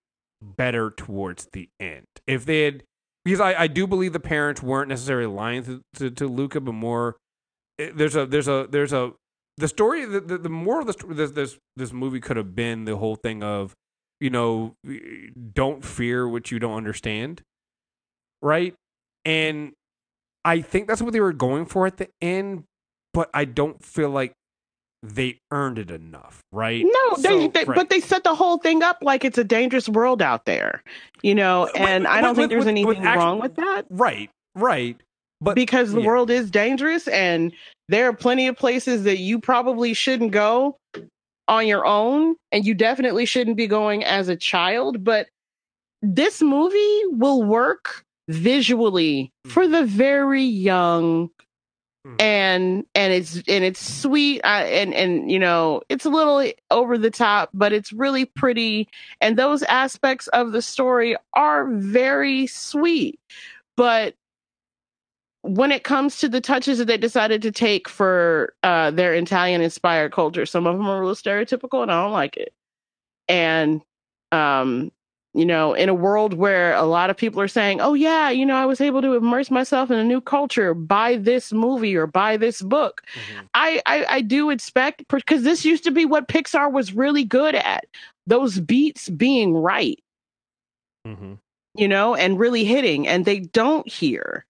better 0.43 0.91
towards 0.91 1.49
the 1.53 1.69
end. 1.81 2.07
If 2.27 2.45
they 2.45 2.63
had, 2.63 2.83
because 3.25 3.41
I, 3.41 3.63
I 3.63 3.67
do 3.67 3.87
believe 3.87 4.13
the 4.13 4.21
parents 4.21 4.63
weren't 4.63 4.89
necessarily 4.89 5.27
lying 5.27 5.65
to, 5.65 5.83
to, 5.97 6.11
to 6.11 6.27
Luca, 6.27 6.61
but 6.61 6.73
more 6.73 7.17
eh, 7.79 7.91
there's 7.95 8.17
a 8.17 8.27
there's 8.27 8.49
a 8.49 8.67
there's 8.71 8.93
a 8.93 9.13
the 9.57 9.69
story 9.69 10.05
the, 10.05 10.21
the, 10.21 10.39
the 10.39 10.49
moral 10.49 10.89
of 10.89 10.97
the 10.97 11.15
this 11.15 11.33
this 11.33 11.59
this 11.77 11.93
movie 11.93 12.21
could 12.21 12.37
have 12.37 12.55
been 12.55 12.85
the 12.85 12.97
whole 12.97 13.17
thing 13.17 13.43
of 13.43 13.75
you 14.21 14.31
know 14.31 14.75
don't 15.53 15.85
fear 15.85 16.29
what 16.29 16.51
you 16.51 16.59
don't 16.59 16.77
understand, 16.77 17.43
right? 18.41 18.75
And 19.25 19.73
I 20.45 20.61
think 20.61 20.87
that's 20.87 21.03
what 21.03 21.13
they 21.13 21.21
were 21.21 21.33
going 21.33 21.67
for 21.67 21.87
at 21.87 21.99
the 21.99 22.09
end, 22.23 22.65
but 23.13 23.29
I 23.35 23.45
don't 23.45 23.85
feel 23.85 24.11
like 24.11 24.33
they 25.03 25.39
earned 25.53 25.79
it 25.79 25.91
enough, 25.91 26.41
right? 26.53 26.85
No, 26.85 27.17
they, 27.17 27.23
So- 27.23 27.49
they 27.49 27.65
right. 27.65 27.77
but 27.77 27.89
they 27.91 28.01
set 28.01 28.25
the 28.25 28.35
whole 28.35 28.59
thing 28.59 28.83
up 28.83 28.99
like 29.03 29.25
it's 29.25 29.39
a 29.39 29.45
dangerous 29.45 29.89
world 29.89 30.21
out 30.21 30.45
there, 30.45 30.83
you 31.23 31.35
know. 31.35 31.63
Uh, 31.63 31.71
with- 31.75 31.83
And 31.83 32.07
I 32.07 32.21
don't 32.21 32.31
with- 32.31 32.39
think 32.39 32.51
there's 32.51 32.61
with- 32.61 32.69
anything 32.69 32.89
with 32.89 32.99
wrong 32.99 33.41
with 33.41 33.55
that 33.57 33.85
right, 33.91 34.31
right. 34.55 34.97
But 35.41 35.55
because 35.55 35.93
the 35.93 36.01
yeah. 36.01 36.07
world 36.07 36.31
is 36.31 36.51
dangerous, 36.51 37.07
and 37.09 37.53
there 37.89 38.09
are 38.09 38.13
plenty 38.13 38.49
of 38.49 38.57
places 38.57 39.05
that 39.05 39.19
you 39.19 39.39
probably 39.39 39.95
shouldn't 39.95 40.33
go 40.33 40.77
on 41.47 41.67
your 41.67 41.87
own, 41.87 42.35
and 42.51 42.67
you 42.67 42.75
definitely 42.75 43.25
shouldn't 43.25 43.57
be 43.57 43.69
going 43.69 44.05
as 44.05 44.29
a 44.29 44.35
child. 44.35 45.05
But 45.05 45.29
this 46.03 46.43
movie 46.43 47.03
will 47.13 47.45
work 47.45 48.05
visually 48.29 49.31
for 49.47 49.63
mm-hmm. 49.63 49.73
the 49.73 49.85
very 49.85 50.43
young. 50.43 51.31
And 52.19 52.85
and 52.95 53.13
it's 53.13 53.37
and 53.37 53.65
it's 53.65 54.01
sweet 54.01 54.41
uh, 54.43 54.65
and 54.65 54.95
and 54.95 55.31
you 55.31 55.39
know 55.39 55.83
it's 55.89 56.05
a 56.05 56.11
little 56.11 56.45
over 56.71 56.99
the 56.99 57.11
top 57.11 57.51
but 57.55 57.73
it's 57.73 57.93
really 57.93 58.25
pretty 58.25 58.89
and 59.21 59.37
those 59.37 59.63
aspects 59.65 60.27
of 60.29 60.53
the 60.53 60.63
story 60.63 61.17
are 61.35 61.69
very 61.71 62.47
sweet 62.47 63.21
but 63.77 64.15
when 65.43 65.73
it 65.73 65.85
comes 65.85 66.19
to 66.19 66.29
the 66.29 66.41
touches 66.41 66.79
that 66.79 66.87
they 66.87 66.97
decided 66.97 67.43
to 67.43 67.53
take 67.53 67.89
for 67.89 68.55
uh, 68.63 68.91
their 68.91 69.15
Italian 69.15 69.61
inspired 69.63 70.13
culture, 70.13 70.45
some 70.45 70.67
of 70.67 70.77
them 70.77 70.87
are 70.87 71.01
real 71.01 71.15
stereotypical 71.15 71.83
and 71.83 71.91
I 71.91 72.03
don't 72.03 72.13
like 72.13 72.37
it. 72.37 72.53
And, 73.29 73.81
um, 74.33 74.91
you 75.39 75.47
know, 75.47 75.73
in 75.75 75.89
a 75.89 75.95
world 75.95 76.35
where 76.35 76.75
a 76.75 76.83
lot 76.83 77.11
of 77.11 77.17
people 77.17 77.41
are 77.41 77.49
saying, 77.49 77.81
oh, 77.81 77.95
yeah, 77.95 78.29
you 78.29 78.45
know, 78.45 78.57
I 78.57 78.67
was 78.67 78.81
able 78.81 79.03
to 79.03 79.15
immerse 79.15 79.51
myself 79.51 79.91
in 79.91 79.99
a 79.99 80.05
new 80.05 80.21
culture 80.21 80.75
by 80.75 81.17
this 81.17 81.53
movie 81.53 81.97
or 81.97 82.07
by 82.07 82.37
this 82.37 82.63
book. 82.63 83.03
Mhm. 83.15 83.49
I, 83.55 83.83
I, 83.87 84.07
I 84.09 84.21
do 84.21 84.51
expect, 84.51 85.05
because 85.09 85.45
this 85.45 85.65
used 85.65 85.85
to 85.85 85.91
be 85.93 86.05
what 86.05 86.29
Pixar 86.29 86.73
was 86.73 86.93
really 86.93 87.25
good 87.25 87.55
at 87.55 87.87
those 88.27 88.61
beats 88.61 89.09
being 89.11 89.55
right 89.55 89.99
mm-hmm. 91.07 91.35
you 91.75 91.89
know, 91.89 92.15
and 92.15 92.39
really 92.39 92.65
hitting, 92.65 93.09
and 93.09 93.25
they 93.25 93.41
don't 93.41 93.89
hear. 93.89 94.45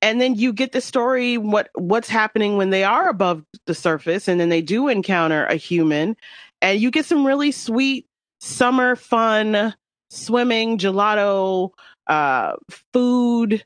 And 0.00 0.20
then 0.20 0.36
you 0.36 0.52
get 0.52 0.72
the 0.72 0.80
story 0.80 1.38
what 1.38 1.70
what's 1.74 2.08
happening 2.08 2.56
when 2.56 2.70
they 2.70 2.84
are 2.84 3.08
above 3.08 3.44
the 3.66 3.74
surface, 3.74 4.28
and 4.28 4.40
then 4.40 4.48
they 4.48 4.62
do 4.62 4.88
encounter 4.88 5.46
a 5.46 5.56
human, 5.56 6.16
and 6.62 6.80
you 6.80 6.90
get 6.90 7.06
some 7.06 7.26
really 7.26 7.50
sweet 7.50 8.06
summer 8.40 8.94
fun 8.94 9.74
swimming, 10.10 10.78
gelato, 10.78 11.70
uh, 12.06 12.54
food, 12.92 13.64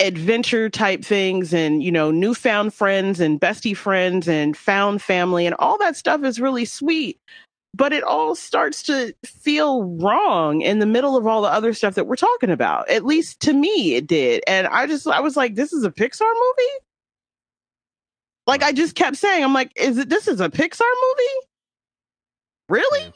adventure 0.00 0.70
type 0.70 1.04
things, 1.04 1.52
and 1.52 1.82
you 1.82 1.92
know, 1.92 2.10
newfound 2.10 2.74
friends 2.74 3.20
and 3.20 3.40
bestie 3.40 3.76
friends 3.76 4.28
and 4.28 4.56
found 4.56 5.02
family, 5.02 5.46
and 5.46 5.54
all 5.58 5.78
that 5.78 5.96
stuff 5.96 6.24
is 6.24 6.40
really 6.40 6.64
sweet 6.64 7.20
but 7.74 7.92
it 7.92 8.02
all 8.02 8.34
starts 8.34 8.82
to 8.84 9.14
feel 9.24 9.84
wrong 9.84 10.60
in 10.60 10.80
the 10.80 10.86
middle 10.86 11.16
of 11.16 11.26
all 11.26 11.42
the 11.42 11.48
other 11.48 11.72
stuff 11.72 11.94
that 11.94 12.06
we're 12.06 12.16
talking 12.16 12.50
about. 12.50 12.88
At 12.90 13.04
least 13.04 13.40
to 13.40 13.52
me, 13.52 13.94
it 13.94 14.06
did. 14.06 14.42
And 14.46 14.66
I 14.66 14.86
just, 14.86 15.06
I 15.06 15.20
was 15.20 15.36
like, 15.36 15.54
this 15.54 15.72
is 15.72 15.84
a 15.84 15.90
Pixar 15.90 16.20
movie? 16.20 16.72
Like, 18.46 18.62
I 18.62 18.72
just 18.72 18.96
kept 18.96 19.16
saying, 19.16 19.44
I'm 19.44 19.54
like, 19.54 19.70
is 19.76 19.98
it, 19.98 20.08
this 20.08 20.26
is 20.26 20.40
a 20.40 20.48
Pixar 20.48 20.80
movie? 20.80 21.46
Really? 22.68 23.12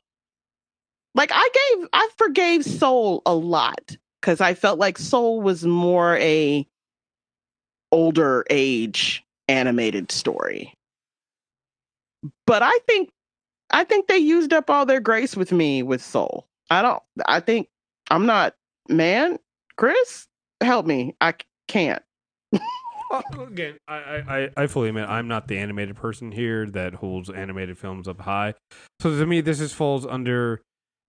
Like, 1.15 1.31
I 1.33 1.49
gave, 1.77 1.89
I 1.93 2.09
forgave 2.17 2.65
Soul 2.65 3.23
a 3.25 3.35
lot 3.35 3.97
because 4.21 4.41
I 4.41 4.55
felt 4.55 4.79
like 4.79 4.99
Soul 4.99 5.41
was 5.41 5.65
more 5.65 6.17
a 6.17 6.67
older 7.93 8.45
age 8.51 9.25
animated 9.49 10.11
story. 10.11 10.75
But 12.47 12.63
I 12.63 12.77
think 12.87 13.11
I 13.71 13.85
think 13.85 14.07
they 14.09 14.19
used 14.19 14.53
up 14.53 14.71
all 14.71 14.87
their 14.87 15.01
grace 15.01 15.37
with 15.37 15.53
me 15.53 15.83
with 15.83 16.03
Soul. 16.03 16.47
I 16.71 16.83
don't. 16.83 17.03
I 17.27 17.41
think 17.41 17.69
I'm 18.11 18.27
not. 18.27 18.55
Man, 18.89 19.39
Chris, 19.77 20.27
help 20.61 20.87
me. 20.87 21.15
I 21.21 21.35
can't. 21.69 22.03
Uh, 23.11 23.23
again, 23.47 23.77
I, 23.87 23.95
I, 24.57 24.63
I- 24.63 24.67
fully 24.67 24.89
admit 24.89 25.09
I'm 25.09 25.29
not 25.29 25.47
the 25.47 25.59
animated 25.59 25.95
person 25.95 26.33
here 26.33 26.67
that 26.71 26.95
holds 26.95 27.31
animated 27.31 27.79
films 27.79 28.09
up 28.09 28.21
high. 28.21 28.55
So 29.01 29.11
to 29.11 29.27
me, 29.27 29.41
this 29.43 29.59
just 29.59 29.75
falls 29.75 30.05
under. 30.07 30.63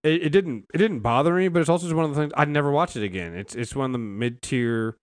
It, 0.05 0.23
it 0.25 0.29
didn't 0.29 0.65
it 0.73 0.77
didn't 0.77 0.99
bother 0.99 1.33
me, 1.33 1.47
but 1.47 1.59
it's 1.59 1.69
also 1.69 1.87
just 1.87 1.95
one 1.95 2.05
of 2.05 2.13
the 2.13 2.21
things 2.21 2.33
I'd 2.37 2.49
never 2.49 2.71
watch 2.71 2.95
it 2.95 3.03
again. 3.03 3.33
It's 3.35 3.55
it's 3.55 3.75
one 3.75 3.87
of 3.87 3.91
the 3.91 3.97
mid 3.97 4.41
tier 4.41 4.97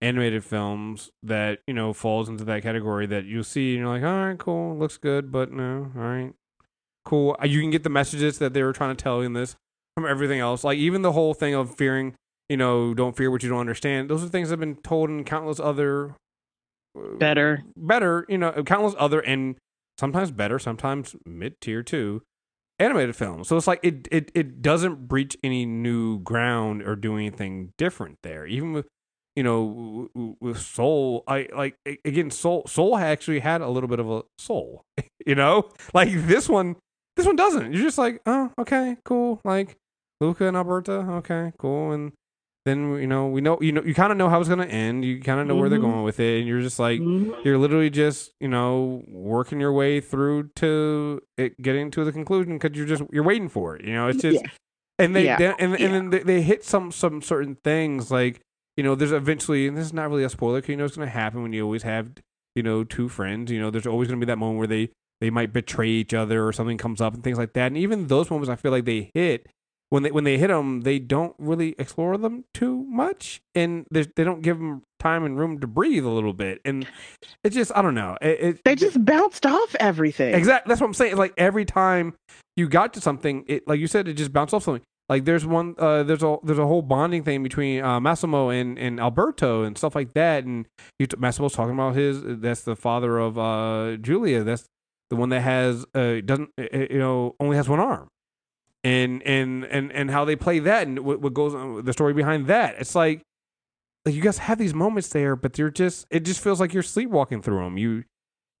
animated 0.00 0.44
films 0.44 1.10
that 1.22 1.60
you 1.66 1.74
know 1.74 1.92
falls 1.92 2.28
into 2.28 2.44
that 2.44 2.62
category 2.62 3.06
that 3.06 3.24
you'll 3.24 3.42
see 3.44 3.72
and 3.74 3.80
you're 3.80 3.88
like, 3.88 4.02
all 4.02 4.26
right, 4.28 4.38
cool, 4.38 4.76
looks 4.78 4.96
good, 4.96 5.32
but 5.32 5.50
no, 5.50 5.90
all 5.96 6.02
right, 6.02 6.32
cool. 7.04 7.36
Uh, 7.42 7.46
You 7.46 7.60
can 7.60 7.70
get 7.70 7.82
the 7.82 7.90
messages 7.90 8.38
that 8.38 8.52
they 8.54 8.62
were 8.62 8.72
trying 8.72 8.94
to 8.94 9.02
tell 9.02 9.20
in 9.20 9.32
this 9.32 9.56
from 9.96 10.06
everything 10.06 10.40
else. 10.40 10.62
Like 10.64 10.78
even 10.78 11.02
the 11.02 11.12
whole 11.12 11.34
thing 11.34 11.54
of 11.54 11.74
fearing, 11.74 12.14
you 12.48 12.56
know, 12.56 12.94
don't 12.94 13.16
fear 13.16 13.30
what 13.30 13.42
you 13.42 13.48
don't 13.48 13.60
understand. 13.60 14.08
Those 14.08 14.22
are 14.22 14.28
things 14.28 14.48
that 14.48 14.54
have 14.54 14.60
been 14.60 14.76
told 14.76 15.10
in 15.10 15.24
countless 15.24 15.58
other 15.58 16.14
Better. 17.18 17.64
better, 17.76 18.24
you 18.28 18.38
know, 18.38 18.52
countless 18.62 18.94
other 18.98 19.20
and 19.20 19.56
sometimes 19.98 20.30
better, 20.30 20.58
sometimes 20.60 21.16
mid 21.26 21.60
tier 21.60 21.82
too, 21.82 22.22
animated 22.78 23.16
film. 23.16 23.44
So 23.44 23.56
it's 23.56 23.66
like 23.66 23.80
it, 23.82 24.08
it 24.10 24.30
it 24.34 24.62
doesn't 24.62 25.08
breach 25.08 25.36
any 25.42 25.66
new 25.66 26.18
ground 26.20 26.82
or 26.82 26.96
do 26.96 27.16
anything 27.16 27.72
different 27.78 28.18
there. 28.22 28.46
Even 28.46 28.72
with 28.72 28.86
you 29.36 29.42
know 29.42 30.36
with 30.40 30.58
Soul, 30.58 31.24
I 31.26 31.48
like 31.54 31.76
again 32.04 32.30
Soul 32.30 32.64
Soul 32.66 32.96
actually 32.96 33.40
had 33.40 33.60
a 33.60 33.68
little 33.68 33.88
bit 33.88 34.00
of 34.00 34.10
a 34.10 34.22
soul. 34.38 34.84
you 35.26 35.34
know, 35.34 35.70
like 35.92 36.10
this 36.26 36.48
one 36.48 36.76
this 37.16 37.26
one 37.26 37.36
doesn't. 37.36 37.72
You're 37.72 37.82
just 37.82 37.98
like, 37.98 38.20
oh, 38.26 38.50
okay, 38.58 38.96
cool. 39.04 39.40
Like 39.44 39.76
Luca 40.20 40.46
and 40.46 40.56
Alberto, 40.56 41.00
okay, 41.18 41.52
cool. 41.58 41.92
And 41.92 42.12
then 42.64 42.94
you 42.94 43.06
know 43.06 43.26
we 43.26 43.40
know 43.40 43.58
you 43.60 43.72
know 43.72 43.82
you 43.82 43.94
kind 43.94 44.10
of 44.10 44.16
know 44.16 44.28
how 44.28 44.40
it's 44.40 44.48
gonna 44.48 44.64
end. 44.64 45.04
You 45.04 45.20
kind 45.20 45.40
of 45.40 45.46
know 45.46 45.54
mm-hmm. 45.54 45.60
where 45.60 45.68
they're 45.68 45.78
mm-hmm. 45.78 45.90
going 45.90 46.04
with 46.04 46.18
it, 46.18 46.38
and 46.38 46.48
you're 46.48 46.62
just 46.62 46.78
like 46.78 47.00
mm-hmm. 47.00 47.32
you're 47.44 47.58
literally 47.58 47.90
just 47.90 48.32
you 48.40 48.48
know 48.48 49.02
working 49.06 49.60
your 49.60 49.72
way 49.72 50.00
through 50.00 50.50
to 50.56 51.20
it 51.36 51.60
getting 51.60 51.90
to 51.92 52.04
the 52.04 52.12
conclusion 52.12 52.58
because 52.58 52.76
you're 52.76 52.86
just 52.86 53.02
you're 53.12 53.24
waiting 53.24 53.48
for 53.48 53.76
it. 53.76 53.84
You 53.84 53.92
know, 53.92 54.08
it's 54.08 54.22
just 54.22 54.42
yeah. 54.42 54.50
and 54.98 55.14
they, 55.14 55.24
yeah. 55.24 55.36
they 55.36 55.54
and 55.58 55.78
yeah. 55.78 55.86
and 55.86 55.94
then 55.94 56.10
they, 56.10 56.20
they 56.20 56.42
hit 56.42 56.64
some 56.64 56.90
some 56.90 57.20
certain 57.20 57.56
things 57.56 58.10
like 58.10 58.40
you 58.76 58.82
know 58.82 58.94
there's 58.94 59.12
eventually 59.12 59.68
and 59.68 59.76
this 59.76 59.84
is 59.84 59.92
not 59.92 60.08
really 60.08 60.24
a 60.24 60.30
spoiler 60.30 60.58
because 60.58 60.70
you 60.70 60.76
know 60.76 60.86
it's 60.86 60.96
gonna 60.96 61.10
happen 61.10 61.42
when 61.42 61.52
you 61.52 61.62
always 61.62 61.82
have 61.82 62.12
you 62.54 62.62
know 62.62 62.82
two 62.82 63.10
friends. 63.10 63.50
You 63.50 63.60
know, 63.60 63.70
there's 63.70 63.86
always 63.86 64.08
gonna 64.08 64.20
be 64.20 64.26
that 64.26 64.38
moment 64.38 64.58
where 64.58 64.66
they 64.66 64.90
they 65.20 65.30
might 65.30 65.52
betray 65.52 65.88
each 65.88 66.14
other 66.14 66.46
or 66.46 66.52
something 66.52 66.78
comes 66.78 67.00
up 67.00 67.14
and 67.14 67.22
things 67.22 67.38
like 67.38 67.52
that. 67.54 67.68
And 67.68 67.76
even 67.76 68.06
those 68.06 68.30
moments, 68.30 68.50
I 68.50 68.56
feel 68.56 68.72
like 68.72 68.84
they 68.84 69.10
hit 69.14 69.46
when 69.94 70.02
they 70.02 70.10
when 70.10 70.24
they 70.24 70.38
hit 70.38 70.48
them, 70.48 70.80
they 70.80 70.98
don't 70.98 71.36
really 71.38 71.76
explore 71.78 72.18
them 72.18 72.44
too 72.52 72.82
much, 72.88 73.40
and 73.54 73.86
they 73.92 74.02
they 74.16 74.24
don't 74.24 74.42
give 74.42 74.58
them 74.58 74.82
time 74.98 75.24
and 75.24 75.38
room 75.38 75.60
to 75.60 75.68
breathe 75.68 76.04
a 76.04 76.08
little 76.08 76.32
bit. 76.32 76.60
And 76.64 76.84
it's 77.44 77.54
just 77.54 77.70
I 77.76 77.80
don't 77.80 77.94
know. 77.94 78.18
It, 78.20 78.40
it 78.40 78.64
they 78.64 78.74
just 78.74 79.04
bounced 79.04 79.46
off 79.46 79.76
everything. 79.78 80.34
Exactly. 80.34 80.68
That's 80.68 80.80
what 80.80 80.88
I'm 80.88 80.94
saying. 80.94 81.16
Like 81.16 81.32
every 81.38 81.64
time 81.64 82.14
you 82.56 82.68
got 82.68 82.92
to 82.94 83.00
something, 83.00 83.44
it 83.46 83.68
like 83.68 83.78
you 83.78 83.86
said, 83.86 84.08
it 84.08 84.14
just 84.14 84.32
bounced 84.32 84.52
off 84.52 84.64
something. 84.64 84.82
Like 85.08 85.26
there's 85.26 85.46
one, 85.46 85.76
uh, 85.78 86.02
there's 86.02 86.24
a 86.24 86.38
there's 86.42 86.58
a 86.58 86.66
whole 86.66 86.82
bonding 86.82 87.22
thing 87.22 87.44
between 87.44 87.84
uh, 87.84 88.00
Massimo 88.00 88.48
and, 88.48 88.76
and 88.76 88.98
Alberto 88.98 89.62
and 89.62 89.78
stuff 89.78 89.94
like 89.94 90.14
that. 90.14 90.42
And 90.42 90.66
you, 90.98 91.06
Massimo's 91.16 91.52
talking 91.52 91.74
about 91.74 91.94
his 91.94 92.20
that's 92.24 92.62
the 92.62 92.74
father 92.74 93.18
of 93.18 93.38
uh, 93.38 93.96
Julia. 94.00 94.42
That's 94.42 94.66
the 95.10 95.14
one 95.14 95.28
that 95.28 95.42
has 95.42 95.86
uh, 95.94 96.16
doesn't 96.24 96.50
you 96.58 96.98
know 96.98 97.36
only 97.38 97.56
has 97.56 97.68
one 97.68 97.78
arm 97.78 98.08
and 98.84 99.22
and 99.22 99.64
and 99.64 99.90
and 99.92 100.10
how 100.10 100.24
they 100.24 100.36
play 100.36 100.60
that 100.60 100.86
and 100.86 101.00
what, 101.00 101.20
what 101.20 101.34
goes 101.34 101.54
on 101.54 101.84
the 101.84 101.92
story 101.92 102.12
behind 102.12 102.46
that. 102.46 102.76
It's 102.78 102.94
like 102.94 103.22
like 104.04 104.14
you 104.14 104.22
guys 104.22 104.38
have 104.38 104.58
these 104.58 104.74
moments 104.74 105.08
there 105.08 105.34
but 105.34 105.54
they're 105.54 105.70
just 105.70 106.06
it 106.10 106.20
just 106.20 106.40
feels 106.40 106.60
like 106.60 106.74
you're 106.74 106.82
sleepwalking 106.82 107.42
through 107.42 107.64
them 107.64 107.78
you 107.78 108.04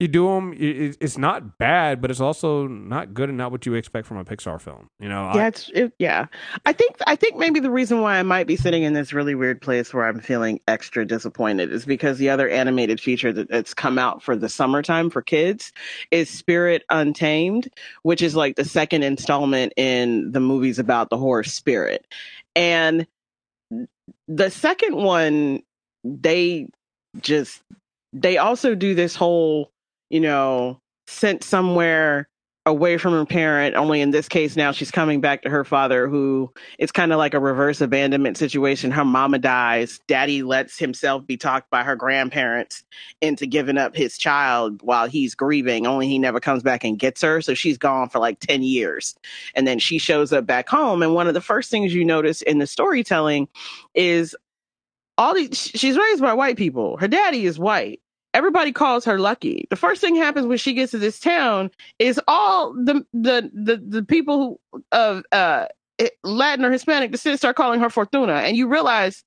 you 0.04 0.08
do 0.08 0.26
them. 0.26 0.54
It's 0.58 1.16
not 1.16 1.56
bad, 1.56 2.02
but 2.02 2.10
it's 2.10 2.20
also 2.20 2.66
not 2.66 3.14
good 3.14 3.30
and 3.30 3.38
not 3.38 3.50
what 3.50 3.64
you 3.64 3.72
expect 3.72 4.06
from 4.06 4.18
a 4.18 4.24
Pixar 4.24 4.60
film. 4.60 4.90
You 5.00 5.08
know? 5.08 5.32
Yeah, 5.34 5.44
I, 5.44 5.46
it's 5.46 5.70
it, 5.74 5.92
yeah. 5.98 6.26
I 6.66 6.74
think 6.74 6.96
I 7.06 7.16
think 7.16 7.38
maybe 7.38 7.58
the 7.58 7.70
reason 7.70 8.02
why 8.02 8.18
I 8.18 8.22
might 8.22 8.46
be 8.46 8.56
sitting 8.56 8.82
in 8.82 8.92
this 8.92 9.14
really 9.14 9.34
weird 9.34 9.62
place 9.62 9.94
where 9.94 10.06
I'm 10.06 10.20
feeling 10.20 10.60
extra 10.68 11.06
disappointed 11.06 11.72
is 11.72 11.86
because 11.86 12.18
the 12.18 12.28
other 12.28 12.48
animated 12.48 13.00
feature 13.00 13.32
that's 13.32 13.72
come 13.72 13.98
out 13.98 14.22
for 14.22 14.36
the 14.36 14.48
summertime 14.48 15.08
for 15.08 15.22
kids 15.22 15.72
is 16.10 16.28
Spirit 16.28 16.84
Untamed, 16.90 17.70
which 18.02 18.20
is 18.20 18.36
like 18.36 18.56
the 18.56 18.64
second 18.64 19.04
installment 19.04 19.72
in 19.78 20.32
the 20.32 20.40
movies 20.40 20.78
about 20.78 21.08
the 21.08 21.16
horse 21.16 21.50
Spirit, 21.50 22.06
and 22.54 23.06
the 24.28 24.50
second 24.50 24.96
one 24.96 25.62
they 26.04 26.68
just 27.20 27.62
they 28.12 28.36
also 28.36 28.74
do 28.74 28.94
this 28.94 29.16
whole 29.16 29.70
you 30.14 30.20
know, 30.20 30.80
sent 31.08 31.42
somewhere 31.42 32.28
away 32.66 32.98
from 32.98 33.14
her 33.14 33.26
parent. 33.26 33.74
Only 33.74 34.00
in 34.00 34.12
this 34.12 34.28
case, 34.28 34.54
now 34.54 34.70
she's 34.70 34.92
coming 34.92 35.20
back 35.20 35.42
to 35.42 35.50
her 35.50 35.64
father, 35.64 36.06
who 36.06 36.52
it's 36.78 36.92
kind 36.92 37.10
of 37.12 37.18
like 37.18 37.34
a 37.34 37.40
reverse 37.40 37.80
abandonment 37.80 38.36
situation. 38.36 38.92
Her 38.92 39.04
mama 39.04 39.40
dies. 39.40 39.98
Daddy 40.06 40.44
lets 40.44 40.78
himself 40.78 41.26
be 41.26 41.36
talked 41.36 41.68
by 41.68 41.82
her 41.82 41.96
grandparents 41.96 42.84
into 43.20 43.44
giving 43.44 43.76
up 43.76 43.96
his 43.96 44.16
child 44.16 44.82
while 44.82 45.08
he's 45.08 45.34
grieving. 45.34 45.84
Only 45.84 46.06
he 46.06 46.20
never 46.20 46.38
comes 46.38 46.62
back 46.62 46.84
and 46.84 46.96
gets 46.96 47.20
her. 47.22 47.40
So 47.40 47.54
she's 47.54 47.76
gone 47.76 48.08
for 48.08 48.20
like 48.20 48.38
10 48.38 48.62
years. 48.62 49.16
And 49.56 49.66
then 49.66 49.80
she 49.80 49.98
shows 49.98 50.32
up 50.32 50.46
back 50.46 50.68
home. 50.68 51.02
And 51.02 51.12
one 51.12 51.26
of 51.26 51.34
the 51.34 51.40
first 51.40 51.72
things 51.72 51.92
you 51.92 52.04
notice 52.04 52.40
in 52.40 52.60
the 52.60 52.68
storytelling 52.68 53.48
is 53.96 54.36
all 55.18 55.34
these, 55.34 55.58
she's 55.58 55.98
raised 55.98 56.22
by 56.22 56.34
white 56.34 56.56
people. 56.56 56.98
Her 56.98 57.08
daddy 57.08 57.46
is 57.46 57.58
white 57.58 58.00
everybody 58.34 58.72
calls 58.72 59.04
her 59.04 59.18
lucky. 59.18 59.66
The 59.70 59.76
first 59.76 60.00
thing 60.00 60.16
happens 60.16 60.46
when 60.46 60.58
she 60.58 60.74
gets 60.74 60.90
to 60.90 60.98
this 60.98 61.18
town 61.18 61.70
is 61.98 62.20
all 62.28 62.74
the 62.74 63.06
the 63.14 63.50
the, 63.54 63.82
the 63.88 64.02
people 64.02 64.58
who, 64.72 64.80
of 64.92 65.22
uh, 65.32 65.66
Latin 66.22 66.64
or 66.64 66.70
Hispanic 66.70 67.12
descent 67.12 67.38
start 67.38 67.56
calling 67.56 67.80
her 67.80 67.88
Fortuna, 67.88 68.34
and 68.34 68.56
you 68.56 68.68
realize 68.68 69.24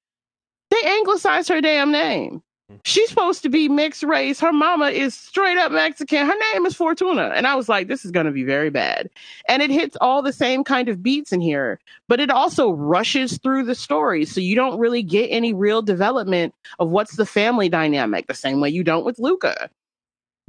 they 0.69 0.81
anglicized 0.85 1.49
her 1.49 1.61
damn 1.61 1.91
name. 1.91 2.43
She's 2.84 3.08
supposed 3.08 3.43
to 3.43 3.49
be 3.49 3.69
mixed 3.69 4.03
race. 4.03 4.41
Her 4.41 4.51
mama 4.51 4.88
is 4.88 5.15
straight 5.15 5.58
up 5.58 5.71
Mexican. 5.71 6.27
Her 6.27 6.36
name 6.53 6.65
is 6.65 6.75
Fortuna. 6.75 7.32
And 7.34 7.47
I 7.47 7.56
was 7.56 7.69
like, 7.69 7.88
this 7.88 8.03
is 8.03 8.12
going 8.12 8.25
to 8.25 8.32
be 8.32 8.43
very 8.43 8.69
bad. 8.69 9.10
And 9.47 9.62
it 9.62 9.69
hits 9.69 9.95
all 10.01 10.21
the 10.21 10.34
same 10.34 10.65
kind 10.65 10.89
of 10.89 11.01
beats 11.01 11.32
in 11.32 11.39
here, 11.39 11.80
but 12.10 12.19
it 12.19 12.30
also 12.30 12.71
rushes 12.71 13.38
through 13.38 13.63
the 13.63 13.75
story. 13.75 14.25
So 14.25 14.41
you 14.41 14.56
don't 14.56 14.80
really 14.80 15.01
get 15.01 15.27
any 15.27 15.53
real 15.53 15.82
development 15.82 16.53
of 16.80 16.89
what's 16.89 17.15
the 17.15 17.25
family 17.25 17.69
dynamic, 17.69 18.27
the 18.27 18.34
same 18.34 18.60
way 18.60 18.69
you 18.69 18.84
don't 18.84 19.06
with 19.06 19.17
Luca. 19.17 19.69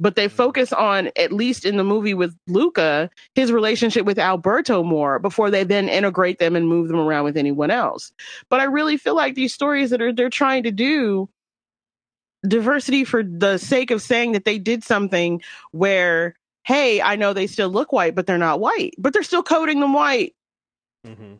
But 0.01 0.17
they 0.17 0.27
mm. 0.27 0.31
focus 0.31 0.73
on, 0.73 1.11
at 1.15 1.31
least 1.31 1.65
in 1.65 1.77
the 1.77 1.85
movie 1.85 2.13
with 2.13 2.35
Luca, 2.47 3.09
his 3.33 3.49
relationship 3.49 4.05
with 4.05 4.19
Alberto 4.19 4.83
more 4.83 5.19
before 5.19 5.49
they 5.49 5.63
then 5.63 5.87
integrate 5.87 6.39
them 6.39 6.57
and 6.57 6.67
move 6.67 6.89
them 6.89 6.99
around 6.99 7.23
with 7.23 7.37
anyone 7.37 7.71
else. 7.71 8.11
But 8.49 8.59
I 8.59 8.65
really 8.65 8.97
feel 8.97 9.15
like 9.15 9.35
these 9.35 9.53
stories 9.53 9.89
that 9.91 10.01
are 10.01 10.11
they're 10.11 10.29
trying 10.29 10.63
to 10.63 10.71
do 10.71 11.29
diversity 12.47 13.03
for 13.03 13.23
the 13.23 13.57
sake 13.57 13.91
of 13.91 14.01
saying 14.01 14.31
that 14.33 14.45
they 14.45 14.57
did 14.57 14.83
something 14.83 15.41
where, 15.71 16.35
hey, 16.63 17.01
I 17.01 17.15
know 17.15 17.33
they 17.33 17.47
still 17.47 17.69
look 17.69 17.91
white, 17.91 18.15
but 18.15 18.27
they're 18.27 18.37
not 18.37 18.59
white, 18.59 18.93
but 18.97 19.13
they're 19.13 19.23
still 19.23 19.43
coding 19.43 19.79
them 19.79 19.93
white. 19.93 20.35
Mm-hmm. 21.05 21.35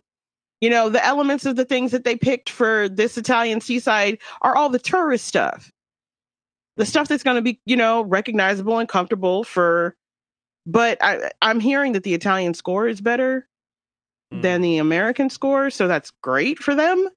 You 0.62 0.70
know, 0.70 0.90
the 0.90 1.04
elements 1.06 1.46
of 1.46 1.56
the 1.56 1.66
things 1.66 1.92
that 1.92 2.04
they 2.04 2.18
picked 2.18 2.50
for 2.50 2.90
this 2.90 3.18
Italian 3.18 3.62
seaside 3.62 4.18
are 4.42 4.56
all 4.56 4.70
the 4.70 4.80
tourist 4.80 5.26
stuff. 5.26 5.72
The 6.76 6.86
stuff 6.86 7.08
that's 7.08 7.24
going 7.24 7.36
to 7.36 7.42
be, 7.42 7.62
you 7.66 7.78
know, 7.78 8.02
recognizable 8.02 8.78
and 8.78 8.88
comfortable 8.88 9.44
for. 9.44 9.96
But 10.66 10.98
I, 11.02 11.32
I'm 11.42 11.60
hearing 11.60 11.94
that 11.94 12.04
the 12.04 12.14
Italian 12.14 12.54
score 12.54 12.88
is 12.88 13.00
better 13.00 13.48
mm. 14.34 14.42
than 14.42 14.62
the 14.62 14.78
American 14.78 15.30
score, 15.30 15.70
so 15.70 15.88
that's 15.88 16.12
great 16.22 16.60
for 16.60 16.76
them 16.76 17.10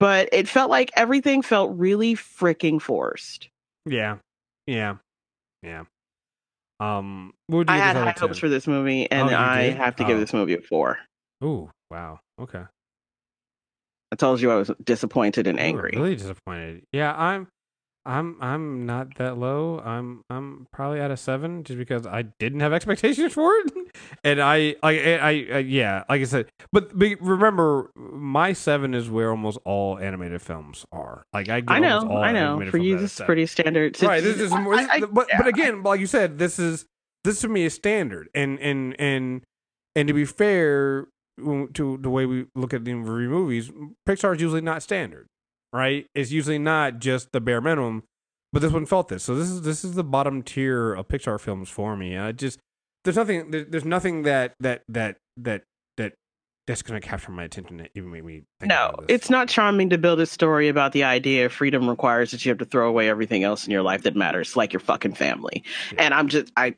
but 0.00 0.28
it 0.32 0.48
felt 0.48 0.70
like 0.70 0.90
everything 0.96 1.42
felt 1.42 1.76
really 1.76 2.14
freaking 2.14 2.80
forced. 2.80 3.48
Yeah, 3.86 4.18
yeah, 4.66 4.96
yeah. 5.62 5.84
Um, 6.80 7.32
what 7.46 7.70
I 7.70 7.76
had 7.76 7.96
high 7.96 8.14
hopes 8.16 8.38
for 8.38 8.48
this 8.48 8.66
movie, 8.66 9.10
and 9.10 9.30
oh, 9.30 9.36
I 9.36 9.62
did? 9.62 9.76
have 9.76 9.96
to 9.96 10.04
oh. 10.04 10.06
give 10.06 10.18
this 10.18 10.32
movie 10.32 10.54
a 10.54 10.60
four. 10.60 10.98
Ooh, 11.42 11.70
wow. 11.90 12.20
Okay. 12.40 12.62
I 14.12 14.16
told 14.16 14.40
you 14.40 14.50
I 14.50 14.56
was 14.56 14.70
disappointed 14.82 15.46
and 15.46 15.58
angry. 15.58 15.92
really 15.94 16.16
disappointed. 16.16 16.82
Yeah, 16.92 17.14
I'm. 17.16 17.48
I'm 18.06 18.36
I'm 18.42 18.84
not 18.84 19.16
that 19.16 19.38
low. 19.38 19.80
I'm 19.80 20.24
I'm 20.28 20.66
probably 20.72 21.00
at 21.00 21.10
a 21.10 21.16
seven 21.16 21.64
just 21.64 21.78
because 21.78 22.06
I 22.06 22.22
didn't 22.38 22.60
have 22.60 22.74
expectations 22.74 23.32
for 23.34 23.54
it, 23.54 23.72
and 24.22 24.40
I 24.40 24.76
I, 24.82 24.92
I, 24.92 25.46
I, 25.52 25.58
yeah, 25.58 26.04
like 26.08 26.20
I 26.20 26.24
said. 26.24 26.50
But, 26.72 26.90
remember, 26.94 27.90
my 27.94 28.52
seven 28.52 28.94
is 28.94 29.08
where 29.08 29.30
almost 29.30 29.58
all 29.64 29.98
animated 29.98 30.42
films 30.42 30.84
are. 30.92 31.24
Like 31.32 31.48
I, 31.48 31.62
I 31.68 31.78
know, 31.78 32.16
I 32.16 32.32
know. 32.32 32.64
For 32.70 32.78
you, 32.78 32.98
this 32.98 33.20
is 33.20 33.24
pretty 33.24 33.46
standard. 33.46 34.00
right. 34.02 34.22
This 34.22 34.40
is, 34.40 34.52
I, 34.52 34.58
I, 34.58 35.00
but 35.00 35.28
but 35.36 35.46
again, 35.46 35.82
like 35.82 36.00
you 36.00 36.06
said, 36.06 36.38
this 36.38 36.58
is 36.58 36.86
this 37.24 37.40
to 37.42 37.48
me 37.48 37.64
is 37.64 37.74
standard, 37.74 38.28
and 38.34 38.58
and 38.60 38.98
and 38.98 39.42
and 39.94 40.08
to 40.08 40.14
be 40.14 40.24
fair 40.24 41.08
to 41.38 41.98
the 42.00 42.10
way 42.10 42.26
we 42.26 42.46
look 42.54 42.72
at 42.72 42.84
the 42.84 42.94
movies, 42.94 43.70
Pixar 44.08 44.36
is 44.36 44.40
usually 44.40 44.60
not 44.60 44.82
standard 44.82 45.26
right? 45.74 46.06
It's 46.14 46.30
usually 46.30 46.58
not 46.58 47.00
just 47.00 47.32
the 47.32 47.40
bare 47.40 47.60
minimum, 47.60 48.04
but 48.52 48.62
this 48.62 48.72
one 48.72 48.86
felt 48.86 49.08
this. 49.08 49.24
So 49.24 49.34
this 49.34 49.50
is 49.50 49.62
this 49.62 49.84
is 49.84 49.94
the 49.94 50.04
bottom 50.04 50.42
tier 50.42 50.94
of 50.94 51.08
Pixar 51.08 51.38
films 51.40 51.68
for 51.68 51.96
me. 51.96 52.16
I 52.16 52.30
just 52.32 52.60
there's 53.04 53.16
nothing 53.16 53.50
there, 53.50 53.64
there's 53.64 53.84
nothing 53.84 54.22
that 54.22 54.54
that 54.60 54.82
that 54.88 55.16
that 55.36 55.64
that 55.96 56.14
that's 56.66 56.82
going 56.82 57.00
to 57.00 57.06
capture 57.06 57.30
my 57.30 57.44
attention 57.44 57.86
even 57.94 58.10
make 58.10 58.24
me 58.24 58.42
think 58.60 58.68
no 58.68 58.94
it's 59.08 59.30
not 59.30 59.48
charming 59.48 59.90
to 59.90 59.98
build 59.98 60.20
a 60.20 60.26
story 60.26 60.68
about 60.68 60.92
the 60.92 61.04
idea 61.04 61.46
of 61.46 61.52
freedom 61.52 61.88
requires 61.88 62.30
that 62.30 62.44
you 62.44 62.50
have 62.50 62.58
to 62.58 62.64
throw 62.64 62.88
away 62.88 63.08
everything 63.08 63.44
else 63.44 63.64
in 63.64 63.70
your 63.70 63.82
life 63.82 64.02
that 64.02 64.16
matters 64.16 64.56
like 64.56 64.72
your 64.72 64.80
fucking 64.80 65.14
family 65.14 65.62
yeah. 65.92 66.02
and 66.02 66.14
i'm 66.14 66.28
just 66.28 66.50
i 66.56 66.74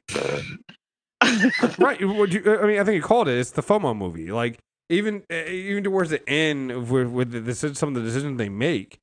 right 1.78 2.00
you, 2.00 2.10
i 2.12 2.66
mean 2.66 2.78
i 2.78 2.84
think 2.84 2.96
you 2.96 3.02
called 3.02 3.28
it 3.28 3.38
it's 3.38 3.52
the 3.52 3.62
fomo 3.62 3.96
movie 3.96 4.30
like 4.30 4.58
even 4.88 5.22
eh, 5.30 5.48
even 5.48 5.82
towards 5.82 6.10
the 6.10 6.28
end 6.28 6.88
with 6.88 7.08
with 7.08 7.44
the, 7.44 7.54
some 7.54 7.88
of 7.88 7.94
the 7.94 8.02
decisions 8.02 8.38
they 8.38 8.48
make 8.48 9.00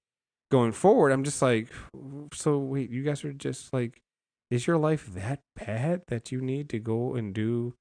going 0.54 0.72
forward, 0.72 1.12
I'm 1.12 1.24
just 1.24 1.42
like, 1.42 1.68
so 2.32 2.60
wait, 2.60 2.92
you 2.92 3.02
guys 3.02 3.26
are 3.26 3.34
just 3.34 3.74
like, 3.74 4.03
is 4.54 4.68
your 4.68 4.78
life 4.78 5.08
that 5.08 5.39
bad 5.56 6.04
that 6.08 6.32
you 6.32 6.39
need 6.39 6.70
to 6.70 6.80
go 6.80 7.16
and 7.16 7.34
do? 7.34 7.74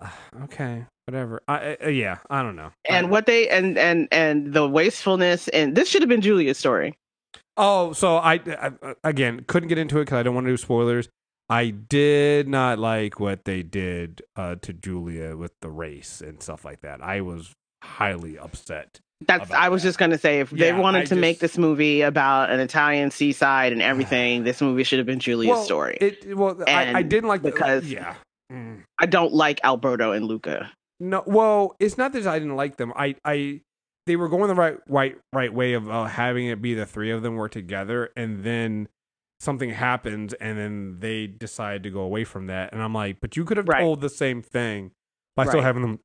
Okay, 0.42 0.86
whatever. 1.06 1.42
I 1.48 1.76
uh, 1.84 1.88
yeah, 1.88 2.18
I 2.30 2.42
don't 2.42 2.54
know. 2.54 2.70
And 2.88 3.10
what 3.10 3.26
they 3.26 3.48
and 3.48 3.76
and 3.76 4.08
and 4.12 4.52
the 4.52 4.68
wastefulness 4.68 5.48
and 5.48 5.74
this 5.76 5.88
should 5.88 6.02
have 6.02 6.08
been 6.08 6.20
Julia's 6.20 6.58
story. 6.58 6.96
Oh, 7.56 7.92
so 7.92 8.18
I, 8.18 8.34
I 8.46 8.72
again 9.02 9.44
couldn't 9.48 9.68
get 9.68 9.78
into 9.78 9.98
it 9.98 10.02
because 10.02 10.18
I 10.18 10.22
don't 10.22 10.34
want 10.34 10.46
to 10.46 10.52
do 10.52 10.56
spoilers. 10.56 11.08
I 11.50 11.70
did 11.70 12.46
not 12.46 12.78
like 12.78 13.18
what 13.18 13.44
they 13.44 13.62
did 13.62 14.22
uh, 14.36 14.56
to 14.62 14.72
Julia 14.72 15.36
with 15.36 15.52
the 15.60 15.70
race 15.70 16.20
and 16.20 16.42
stuff 16.42 16.64
like 16.64 16.82
that. 16.82 17.02
I 17.02 17.20
was 17.22 17.54
highly 17.82 18.38
upset. 18.38 19.00
That's 19.26 19.50
I 19.50 19.68
was 19.68 19.82
that. 19.82 19.88
just 19.88 19.98
gonna 19.98 20.18
say 20.18 20.40
if 20.40 20.52
Yeah, 20.52 20.66
they 20.66 20.72
wanted 20.80 21.02
I 21.02 21.04
to 21.06 21.16
make 21.16 21.40
this 21.40 21.58
movie 21.58 22.02
about 22.02 22.50
an 22.50 22.60
Italian 22.60 23.10
seaside 23.10 23.72
and 23.72 23.82
everything, 23.82 24.44
this 24.44 24.60
movie 24.60 24.84
should 24.84 24.98
have 24.98 25.06
been 25.06 25.18
Julia's 25.18 25.50
well, 25.56 25.64
story. 25.64 25.98
It 26.00 26.36
well, 26.36 26.62
I, 26.68 26.98
I 26.98 27.02
didn't 27.02 27.28
like 27.28 27.42
the- 27.42 27.50
because- 27.50 27.90
yeah. 27.90 28.14
Mm. 28.52 28.82
I 28.98 29.06
don't 29.06 29.34
like 29.34 29.60
Alberto 29.64 30.12
and 30.12 30.24
Luca. 30.24 30.70
No, 31.00 31.22
well, 31.26 31.76
it's 31.78 31.98
not 31.98 32.12
that 32.14 32.26
I 32.26 32.38
didn't 32.38 32.56
like 32.56 32.76
them. 32.76 32.92
I, 32.96 33.14
I, 33.24 33.60
they 34.06 34.16
were 34.16 34.28
going 34.28 34.48
the 34.48 34.54
right, 34.54 34.78
right, 34.88 35.16
right 35.34 35.52
way 35.52 35.74
of 35.74 35.88
uh, 35.90 36.04
having 36.06 36.46
it 36.46 36.62
be 36.62 36.72
the 36.74 36.86
three 36.86 37.10
of 37.10 37.22
them 37.22 37.36
work 37.36 37.52
together, 37.52 38.10
and 38.16 38.42
then 38.42 38.88
something 39.38 39.70
happens, 39.70 40.32
and 40.34 40.58
then 40.58 40.96
they 41.00 41.26
decide 41.26 41.82
to 41.82 41.90
go 41.90 42.00
away 42.00 42.24
from 42.24 42.46
that, 42.46 42.72
and 42.72 42.82
I'm 42.82 42.94
like, 42.94 43.18
but 43.20 43.36
you 43.36 43.44
could 43.44 43.58
have 43.58 43.68
Right. 43.68 43.80
told 43.80 44.00
the 44.00 44.08
same 44.08 44.40
thing 44.42 44.92
by 45.36 45.44
still 45.46 45.60
having 45.60 45.82
them 45.82 46.00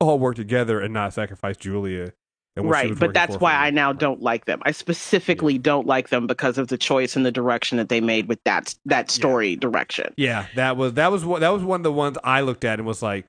all 0.00 0.18
work 0.18 0.36
together 0.36 0.80
and 0.80 0.94
not 0.94 1.12
sacrifice 1.12 1.56
Julia. 1.56 2.12
Right, 2.56 2.96
but 2.96 3.12
that's 3.12 3.36
why 3.36 3.54
I 3.54 3.70
now 3.70 3.92
don't 3.92 4.22
like 4.22 4.44
them. 4.44 4.62
I 4.64 4.70
specifically 4.70 5.58
don't 5.58 5.88
like 5.88 6.10
them 6.10 6.28
because 6.28 6.56
of 6.56 6.68
the 6.68 6.78
choice 6.78 7.16
and 7.16 7.26
the 7.26 7.32
direction 7.32 7.78
that 7.78 7.88
they 7.88 8.00
made 8.00 8.28
with 8.28 8.42
that 8.44 8.74
that 8.86 9.10
story 9.10 9.56
direction. 9.56 10.14
Yeah, 10.16 10.46
that 10.54 10.76
was 10.76 10.94
that 10.94 11.10
was 11.10 11.24
what 11.24 11.40
that 11.40 11.48
was 11.48 11.64
one 11.64 11.80
of 11.80 11.84
the 11.84 11.92
ones 11.92 12.16
I 12.22 12.42
looked 12.42 12.64
at 12.64 12.78
and 12.78 12.86
was 12.86 13.02
like, 13.02 13.26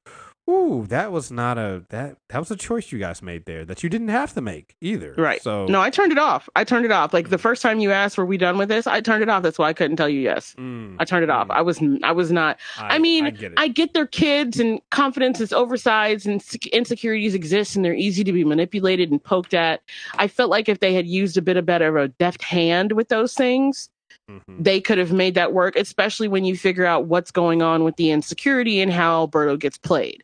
"Ooh, 0.50 0.86
that 0.88 1.12
was 1.12 1.32
not 1.32 1.58
a 1.58 1.84
that 1.90 2.18
that 2.30 2.40
was 2.40 2.52
a 2.52 2.56
choice 2.56 2.92
you 2.92 3.00
guys 3.00 3.22
made 3.22 3.46
there 3.46 3.66
that 3.66 3.84
you 3.84 3.90
didn't 3.90 4.10
have 4.10 4.34
to 4.34 4.42
make 4.42 4.76
either." 4.82 5.14
Right. 5.18 5.42
So 5.42 5.66
No, 5.66 5.82
I 5.82 5.90
turned 5.90 6.12
it 6.12 6.18
off. 6.18 6.48
I 6.56 6.64
turned 6.64 6.86
it 6.86 6.92
off. 6.92 7.14
Like 7.14 7.30
the 7.30 7.38
first 7.38 7.62
time 7.62 7.80
you 7.80 7.92
asked, 7.92 8.18
"Were 8.18 8.26
we 8.26 8.38
done 8.38 8.58
with 8.58 8.70
this?" 8.70 8.88
I 8.88 9.02
turned 9.02 9.24
it 9.24 9.30
off. 9.30 9.44
That's 9.44 9.58
why 9.58 9.70
I 9.70 9.74
couldn't 9.74 9.98
tell 9.98 10.10
you 10.10 10.20
yes. 10.20 10.56
mm, 10.58 10.96
I 11.00 11.06
turned 11.06 11.24
it 11.24 11.30
off. 11.30 11.48
mm, 11.48 11.56
I 11.56 11.62
was 11.62 11.80
I 12.04 12.12
was 12.12 12.32
not 12.32 12.60
I 12.78 13.00
mean, 13.00 13.26
I 13.26 13.30
get. 13.32 13.54
I 13.58 13.68
get 13.68 13.94
their 13.94 14.08
kids 14.08 14.60
and 14.60 14.82
confidence 14.92 15.42
is 15.42 15.52
oversized 15.54 16.28
and 16.28 16.44
insecurities 16.72 17.34
exist 17.34 17.76
and 17.76 17.84
they're 17.84 17.94
easy 17.94 18.24
to 18.24 18.34
be 18.34 18.44
manipulated 18.44 19.12
and 19.12 19.24
poked 19.24 19.54
at. 19.54 19.82
I 20.18 20.28
felt 20.28 20.50
like 20.50 20.70
if 20.70 20.80
they 20.80 20.94
had 20.94 21.08
used 21.08 21.38
a 21.38 21.42
bit 21.42 21.58
of 21.58 21.66
better 21.66 21.98
of 21.98 22.04
a 22.04 22.08
deft 22.10 22.44
hand 22.44 22.92
with 22.92 23.10
those 23.10 23.34
things, 23.34 23.90
Mhm. 24.30 24.64
they 24.64 24.82
could 24.82 24.98
have 24.98 25.12
made 25.14 25.36
that 25.36 25.54
work, 25.54 25.76
especially 25.76 26.28
when 26.28 26.46
you 26.46 26.58
figure 26.58 26.86
out 26.86 27.06
what's 27.06 27.32
going 27.32 27.62
on 27.62 27.84
with 27.84 27.96
the 27.98 28.10
insecurity 28.12 28.82
and 28.82 28.92
how 28.92 29.14
Alberto 29.14 29.56
gets 29.58 29.78
played. 29.78 30.24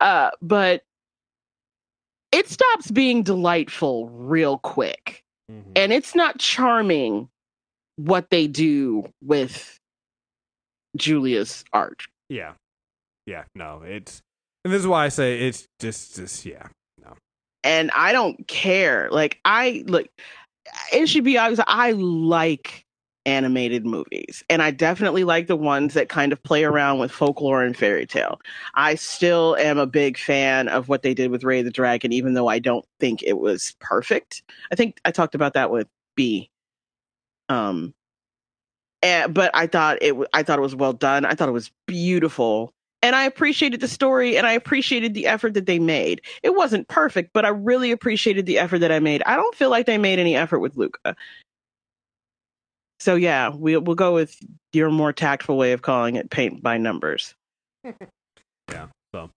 Uh, 0.00 0.30
but 0.42 0.82
it 2.32 2.48
stops 2.48 2.90
being 2.90 3.22
delightful 3.22 4.08
real 4.08 4.58
quick. 4.58 5.22
Mhm. 5.50 5.72
And 5.76 5.92
it's 5.92 6.14
not 6.14 6.38
charming 6.38 7.28
what 7.96 8.30
they 8.30 8.46
do 8.48 9.04
with 9.22 9.78
Julia's 10.96 11.64
art. 11.72 12.02
Yeah. 12.28 12.54
Yeah. 13.26 13.44
No, 13.54 13.82
it's 13.82 14.22
and 14.64 14.72
this 14.72 14.80
is 14.80 14.86
why 14.86 15.04
I 15.04 15.08
say 15.08 15.46
it's 15.46 15.68
just 15.78 16.16
just 16.16 16.44
yeah. 16.44 16.66
No. 17.00 17.14
And 17.62 17.90
I 17.92 18.12
don't 18.12 18.46
care. 18.48 19.08
Like 19.10 19.38
I 19.44 19.84
look, 19.86 20.08
it 20.92 21.06
should 21.08 21.24
be 21.24 21.38
obvious. 21.38 21.60
I 21.66 21.92
like 21.92 22.84
animated 23.26 23.84
movies, 23.84 24.42
and 24.48 24.62
I 24.62 24.70
definitely 24.70 25.24
like 25.24 25.48
the 25.48 25.56
ones 25.56 25.92
that 25.94 26.08
kind 26.08 26.32
of 26.32 26.42
play 26.42 26.64
around 26.64 26.98
with 26.98 27.10
folklore 27.10 27.62
and 27.62 27.76
fairy 27.76 28.06
tale. 28.06 28.40
I 28.74 28.94
still 28.94 29.56
am 29.56 29.76
a 29.76 29.86
big 29.86 30.16
fan 30.16 30.68
of 30.68 30.88
what 30.88 31.02
they 31.02 31.12
did 31.12 31.30
with 31.30 31.42
Raya 31.42 31.64
the 31.64 31.70
Dragon, 31.70 32.12
even 32.12 32.34
though 32.34 32.48
I 32.48 32.58
don't 32.58 32.86
think 33.00 33.22
it 33.22 33.38
was 33.38 33.74
perfect. 33.80 34.42
I 34.72 34.76
think 34.76 34.98
I 35.04 35.10
talked 35.10 35.34
about 35.34 35.52
that 35.54 35.70
with 35.70 35.88
B. 36.14 36.50
Um, 37.48 37.92
and, 39.02 39.34
but 39.34 39.50
I 39.54 39.66
thought 39.66 39.98
it. 40.00 40.14
I 40.32 40.42
thought 40.42 40.58
it 40.58 40.62
was 40.62 40.74
well 40.74 40.92
done. 40.92 41.24
I 41.24 41.34
thought 41.34 41.48
it 41.48 41.52
was 41.52 41.70
beautiful. 41.86 42.72
And 43.02 43.14
I 43.14 43.24
appreciated 43.24 43.80
the 43.80 43.88
story 43.88 44.36
and 44.36 44.46
I 44.46 44.52
appreciated 44.52 45.14
the 45.14 45.26
effort 45.26 45.54
that 45.54 45.66
they 45.66 45.78
made. 45.78 46.22
It 46.42 46.56
wasn't 46.56 46.88
perfect, 46.88 47.30
but 47.34 47.44
I 47.44 47.50
really 47.50 47.92
appreciated 47.92 48.46
the 48.46 48.58
effort 48.58 48.78
that 48.78 48.90
I 48.90 48.98
made. 48.98 49.22
I 49.26 49.36
don't 49.36 49.54
feel 49.54 49.70
like 49.70 49.86
they 49.86 49.98
made 49.98 50.18
any 50.18 50.34
effort 50.34 50.60
with 50.60 50.76
Luca. 50.76 51.14
So 52.98 53.14
yeah, 53.14 53.48
we'll 53.48 53.80
we'll 53.80 53.96
go 53.96 54.14
with 54.14 54.36
your 54.72 54.90
more 54.90 55.12
tactful 55.12 55.56
way 55.56 55.72
of 55.72 55.82
calling 55.82 56.16
it 56.16 56.30
paint 56.30 56.62
by 56.62 56.78
numbers. 56.78 57.34
Yeah, 58.72 58.86
so. 59.14 59.30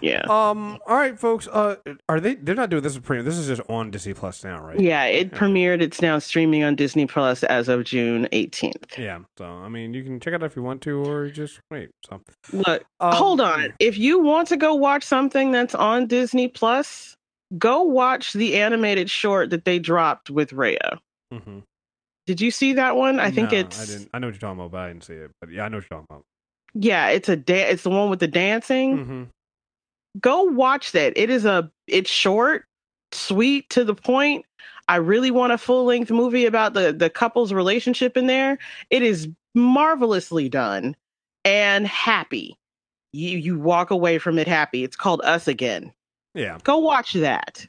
Yeah. 0.00 0.22
Um. 0.22 0.78
All 0.86 0.96
right, 0.96 1.18
folks. 1.18 1.46
Uh, 1.46 1.76
are 2.08 2.20
they? 2.20 2.34
They're 2.34 2.54
not 2.54 2.70
doing 2.70 2.82
this 2.82 2.96
as 2.96 2.98
premium. 3.00 3.24
This 3.24 3.38
is 3.38 3.46
just 3.46 3.62
on 3.70 3.90
Disney 3.90 4.14
Plus 4.14 4.42
now, 4.42 4.60
right? 4.60 4.78
Yeah, 4.78 5.04
it 5.04 5.30
premiered. 5.30 5.80
It's 5.80 6.02
now 6.02 6.18
streaming 6.18 6.64
on 6.64 6.74
Disney 6.74 7.06
Plus 7.06 7.44
as 7.44 7.68
of 7.68 7.84
June 7.84 8.26
18th. 8.32 8.98
Yeah. 8.98 9.20
So 9.38 9.44
I 9.44 9.68
mean, 9.68 9.94
you 9.94 10.02
can 10.02 10.18
check 10.20 10.34
it 10.34 10.42
out 10.42 10.46
if 10.46 10.56
you 10.56 10.62
want 10.62 10.80
to, 10.82 11.04
or 11.04 11.30
just 11.30 11.60
wait. 11.70 11.90
So 12.04 12.20
Look, 12.52 12.84
um, 13.00 13.14
hold 13.14 13.40
on. 13.40 13.72
If 13.78 13.96
you 13.96 14.20
want 14.20 14.48
to 14.48 14.56
go 14.56 14.74
watch 14.74 15.04
something 15.04 15.52
that's 15.52 15.74
on 15.74 16.06
Disney 16.06 16.48
Plus, 16.48 17.14
go 17.56 17.82
watch 17.82 18.32
the 18.32 18.56
animated 18.56 19.10
short 19.10 19.50
that 19.50 19.64
they 19.64 19.78
dropped 19.78 20.30
with 20.30 20.50
Raya. 20.50 20.98
Mm-hmm. 21.32 21.60
Did 22.26 22.40
you 22.40 22.50
see 22.50 22.72
that 22.74 22.96
one? 22.96 23.20
I 23.20 23.30
think 23.30 23.52
No, 23.52 23.58
it's 23.58 23.80
I 23.82 23.86
didn't. 23.86 24.10
I 24.14 24.18
know 24.18 24.28
what 24.28 24.34
you're 24.34 24.40
talking 24.40 24.60
about, 24.60 24.70
but 24.72 24.80
I 24.80 24.88
didn't 24.88 25.04
see 25.04 25.14
it. 25.14 25.30
But 25.40 25.50
yeah, 25.50 25.64
I 25.64 25.68
know 25.68 25.76
what 25.78 25.84
you're 25.90 25.98
talking 26.00 26.06
about. 26.10 26.24
yeah, 26.74 27.08
it's 27.08 27.28
a 27.28 27.36
da- 27.36 27.68
it's 27.70 27.82
the 27.82 27.90
one 27.90 28.08
with 28.10 28.20
the 28.20 28.28
dancing. 28.28 28.98
Mm-hmm. 28.98 29.22
Go 30.20 30.42
watch 30.44 30.92
that. 30.92 31.12
It 31.16 31.28
is 31.30 31.44
a 31.44 31.70
it's 31.86 32.10
short, 32.10 32.64
sweet 33.12 33.68
to 33.70 33.84
the 33.84 33.94
point. 33.94 34.44
I 34.88 34.96
really 34.96 35.30
want 35.30 35.52
a 35.52 35.58
full 35.58 35.84
length 35.84 36.10
movie 36.10 36.46
about 36.46 36.74
the 36.74 36.92
the 36.92 37.10
couple's 37.10 37.52
relationship 37.52 38.16
in 38.16 38.26
there. 38.26 38.58
It 38.90 39.02
is 39.02 39.28
marvelously 39.54 40.48
done 40.48 40.94
and 41.44 41.86
happy. 41.86 42.56
You 43.12 43.38
you 43.38 43.58
walk 43.58 43.90
away 43.90 44.18
from 44.18 44.38
it 44.38 44.46
happy. 44.48 44.82
It's 44.84 44.96
called 44.96 45.20
Us 45.24 45.46
Again. 45.48 45.92
Yeah. 46.34 46.58
Go 46.64 46.78
watch 46.78 47.12
that. 47.14 47.66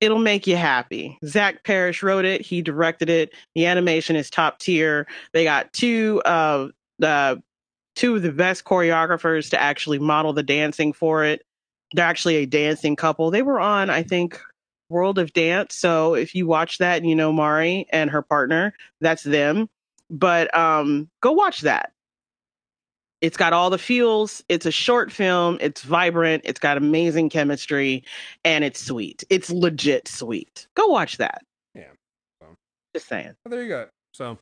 It'll 0.00 0.18
make 0.18 0.46
you 0.46 0.56
happy. 0.56 1.18
Zach 1.26 1.62
Parrish 1.64 2.02
wrote 2.02 2.24
it. 2.24 2.40
He 2.40 2.62
directed 2.62 3.10
it. 3.10 3.34
The 3.54 3.66
animation 3.66 4.16
is 4.16 4.30
top 4.30 4.58
tier. 4.58 5.06
They 5.32 5.44
got 5.44 5.72
two 5.72 6.22
uh 6.24 6.68
uh 7.02 7.36
two 7.96 8.16
of 8.16 8.22
the 8.22 8.32
best 8.32 8.64
choreographers 8.64 9.50
to 9.50 9.60
actually 9.60 9.98
model 9.98 10.32
the 10.32 10.42
dancing 10.42 10.92
for 10.92 11.24
it. 11.24 11.42
They're 11.92 12.06
actually 12.06 12.36
a 12.36 12.46
dancing 12.46 12.96
couple. 12.96 13.30
They 13.30 13.42
were 13.42 13.60
on, 13.60 13.90
I 13.90 14.02
think, 14.02 14.40
World 14.88 15.18
of 15.18 15.32
Dance. 15.32 15.74
So 15.74 16.14
if 16.14 16.34
you 16.34 16.46
watch 16.46 16.78
that 16.78 16.98
and 16.98 17.08
you 17.08 17.14
know 17.14 17.32
Mari 17.32 17.86
and 17.92 18.10
her 18.10 18.22
partner, 18.22 18.72
that's 19.00 19.22
them. 19.22 19.68
But 20.08 20.56
um 20.56 21.10
go 21.20 21.32
watch 21.32 21.60
that. 21.60 21.92
It's 23.20 23.36
got 23.36 23.52
all 23.52 23.70
the 23.70 23.78
feels. 23.78 24.42
It's 24.48 24.66
a 24.66 24.70
short 24.70 25.12
film. 25.12 25.58
It's 25.60 25.82
vibrant. 25.82 26.42
It's 26.44 26.60
got 26.60 26.76
amazing 26.76 27.28
chemistry 27.28 28.02
and 28.44 28.64
it's 28.64 28.82
sweet. 28.82 29.24
It's 29.30 29.50
legit 29.50 30.08
sweet. 30.08 30.66
Go 30.74 30.86
watch 30.86 31.18
that. 31.18 31.42
Yeah. 31.74 31.90
So. 32.40 32.48
Just 32.94 33.08
saying. 33.08 33.34
Well, 33.44 33.50
there 33.50 33.62
you 33.62 33.68
go. 33.68 33.86
So, 34.14 34.38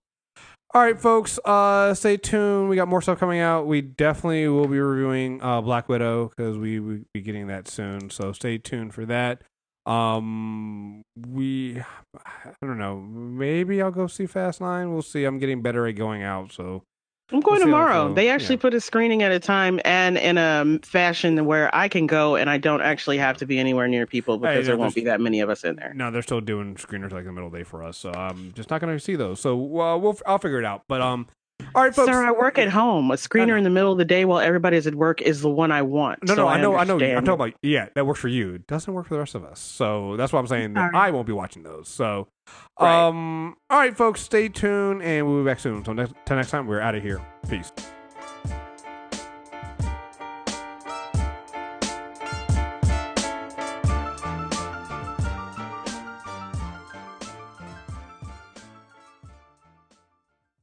all 0.75 0.83
right, 0.83 1.01
folks, 1.01 1.39
uh, 1.45 1.95
stay 1.95 2.17
tuned. 2.17 2.69
We 2.69 2.77
got 2.77 2.89
more 2.89 3.03
stuff 3.03 3.19
coming 3.19 3.41
out. 3.41 3.67
We 3.67 3.81
definitely 3.81 4.49
will 4.49 4.69
be 4.69 4.79
reviewing 4.79 5.43
uh, 5.43 5.61
Black 5.61 5.89
Widow 5.89 6.29
because 6.29 6.59
we 6.59 6.79
will 6.79 7.01
be 7.13 7.21
getting 7.21 7.49
that 7.49 7.69
soon. 7.69 8.11
So 8.11 8.33
stay 8.33 8.59
tuned 8.59 8.95
for 8.95 9.07
that. 9.07 9.43
Um, 9.87 11.03
we, 11.27 11.81
I 12.15 12.53
don't 12.61 12.79
know. 12.79 13.01
Maybe 13.01 13.81
I'll 13.81 13.91
go 13.91 14.07
see 14.07 14.27
Fast 14.27 14.61
Nine. 14.61 14.93
We'll 14.93 15.03
see. 15.03 15.25
I'm 15.25 15.39
getting 15.39 15.63
better 15.63 15.87
at 15.87 15.93
going 15.93 16.23
out, 16.23 16.53
so 16.53 16.83
I'm 17.31 17.41
going 17.41 17.59
We'll 17.59 17.67
see 17.67 17.71
how 17.71 17.77
it 17.83 17.89
tomorrow. 17.89 18.15
They 18.15 18.31
actually 18.31 18.57
Yeah. 18.57 18.61
put 18.63 18.75
a 18.75 18.81
screening 18.81 19.23
at 19.23 19.33
a 19.33 19.39
time 19.39 19.81
and 19.85 20.17
in 20.17 20.39
a 20.39 20.79
fashion 20.83 21.45
where 21.45 21.75
I 21.75 21.89
can 21.89 22.07
go 22.07 22.37
and 22.37 22.49
I 22.49 22.57
don't 22.59 22.81
actually 22.81 23.19
have 23.19 23.37
to 23.39 23.47
be 23.47 23.59
anywhere 23.59 23.87
near 23.87 24.07
people 24.07 24.39
because 24.39 24.57
Hey, 24.57 24.63
there 24.63 24.77
won't 24.79 24.95
be 24.95 25.03
that 25.05 25.21
many 25.21 25.41
of 25.41 25.51
us 25.51 25.63
in 25.65 25.77
there. 25.77 25.93
no, 25.95 26.11
they're 26.11 26.23
still 26.23 26.41
doing 26.41 26.77
screeners 26.77 27.13
like 27.13 27.21
in 27.21 27.27
the 27.27 27.33
middle 27.33 27.49
of 27.49 27.53
the 27.53 27.59
day 27.59 27.65
for 27.65 27.83
us. 27.83 27.99
So 27.99 28.13
I'm 28.13 28.53
just 28.55 28.71
not 28.71 28.81
going 28.81 28.97
to 28.97 29.01
see 29.01 29.15
those. 29.17 29.41
So 29.41 29.55
uh, 29.81 29.97
we'll 29.99 30.19
I'll 30.27 30.39
figure 30.39 30.59
it 30.59 30.65
out. 30.65 30.85
But 30.89 31.03
um, 31.03 31.27
all 31.75 31.83
right, 31.83 31.95
folks. 31.95 32.09
Sir, 32.11 32.25
I 32.25 32.31
work 32.31 32.57
at 32.57 32.69
home. 32.71 33.11
A 33.11 33.15
screener 33.15 33.59
in 33.59 33.65
the 33.65 33.69
middle 33.71 33.93
of 33.93 33.99
the 33.99 34.05
day 34.05 34.25
while 34.25 34.39
everybody's 34.41 34.87
at 34.87 34.95
work 34.95 35.21
is 35.21 35.43
the 35.43 35.51
one 35.51 35.71
I 35.73 35.83
want. 35.83 36.23
No, 36.23 36.35
So 36.35 36.43
no, 36.43 36.49
I 36.49 36.61
know, 36.61 36.77
I 36.77 36.85
know. 36.85 36.95
I'm 36.95 37.25
talking 37.25 37.29
about 37.35 37.53
yeah, 37.63 37.89
that 37.95 38.07
works 38.07 38.21
for 38.21 38.29
you. 38.29 38.55
It 38.55 38.67
doesn't 38.67 38.95
work 38.95 39.07
for 39.07 39.15
the 39.15 39.21
rest 39.21 39.35
of 39.35 39.45
us. 39.45 39.59
So 39.61 40.17
that's 40.17 40.33
why 40.33 40.39
I'm 40.39 40.47
saying 40.47 40.75
that 40.75 40.93
Sorry. 40.93 41.09
I 41.09 41.11
won't 41.11 41.27
be 41.27 41.33
watching 41.35 41.65
those. 41.65 41.89
So, 41.89 42.29
Right. 42.81 43.09
um, 43.09 43.57
all 43.71 43.79
right, 43.79 43.97
folks, 43.97 44.21
stay 44.21 44.49
tuned, 44.49 45.03
and 45.03 45.27
we'll 45.27 45.43
be 45.43 45.45
back 45.49 45.59
soon. 45.59 45.77
Until 45.79 45.95
next, 45.95 46.15
next 46.31 46.51
time, 46.51 46.67
we're 46.67 46.81
out 46.81 46.95
of 46.95 47.03
here. 47.03 47.21
Peace. 47.49 47.73